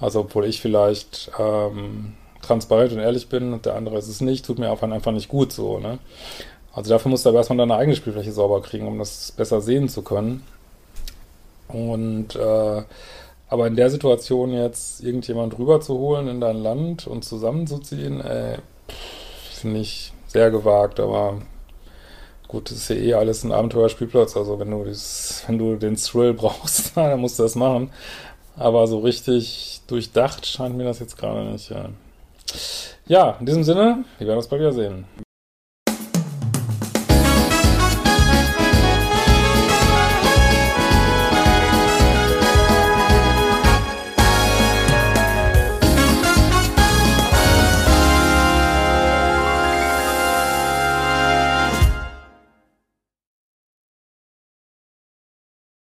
also 0.00 0.20
obwohl 0.20 0.46
ich 0.46 0.60
vielleicht 0.60 1.30
ähm, 1.38 2.14
transparent 2.42 2.92
und 2.92 2.98
ehrlich 2.98 3.28
bin 3.28 3.52
und 3.52 3.66
der 3.66 3.76
andere 3.76 3.98
ist 3.98 4.08
es 4.08 4.20
nicht, 4.20 4.46
tut 4.46 4.58
mir 4.58 4.70
einfach 4.70 5.12
nicht 5.12 5.28
gut 5.28 5.52
so, 5.52 5.78
ne? 5.78 5.98
Also 6.72 6.90
dafür 6.90 7.10
musst 7.10 7.24
du 7.24 7.30
aber 7.30 7.38
erstmal 7.38 7.58
deine 7.58 7.74
eigene 7.74 7.96
Spielfläche 7.96 8.32
sauber 8.32 8.62
kriegen, 8.62 8.86
um 8.86 8.98
das 8.98 9.32
besser 9.32 9.60
sehen 9.60 9.88
zu 9.88 10.02
können. 10.02 10.44
Und 11.66 12.36
äh, 12.36 12.82
aber 13.48 13.66
in 13.66 13.74
der 13.74 13.90
Situation 13.90 14.52
jetzt 14.52 15.02
irgendjemand 15.02 15.58
rüberzuholen 15.58 16.28
in 16.28 16.40
dein 16.40 16.62
Land 16.62 17.08
und 17.08 17.24
zusammenzuziehen, 17.24 18.20
äh, 18.20 18.58
finde 19.52 19.80
ich 19.80 20.12
sehr 20.28 20.52
gewagt, 20.52 21.00
aber 21.00 21.38
gut, 22.46 22.70
das 22.70 22.78
ist 22.78 22.90
ja 22.90 22.96
eh 22.96 23.14
alles 23.14 23.42
ein 23.42 23.50
Abenteuerspielplatz, 23.50 24.36
also 24.36 24.60
wenn 24.60 24.70
du 24.70 24.84
das, 24.84 25.42
wenn 25.48 25.58
du 25.58 25.74
den 25.74 25.96
Thrill 25.96 26.32
brauchst, 26.32 26.92
dann 26.96 27.20
musst 27.20 27.40
du 27.40 27.42
das 27.42 27.56
machen. 27.56 27.90
Aber 28.60 28.86
so 28.86 28.98
richtig 28.98 29.80
durchdacht 29.86 30.44
scheint 30.44 30.76
mir 30.76 30.84
das 30.84 30.98
jetzt 30.98 31.16
gerade 31.16 31.50
nicht. 31.50 31.70
Ja. 31.70 31.88
ja, 33.06 33.36
in 33.40 33.46
diesem 33.46 33.64
Sinne, 33.64 34.04
wir 34.18 34.26
werden 34.26 34.36
uns 34.36 34.48
bald 34.48 34.60
wieder 34.60 34.74
sehen. 34.74 35.06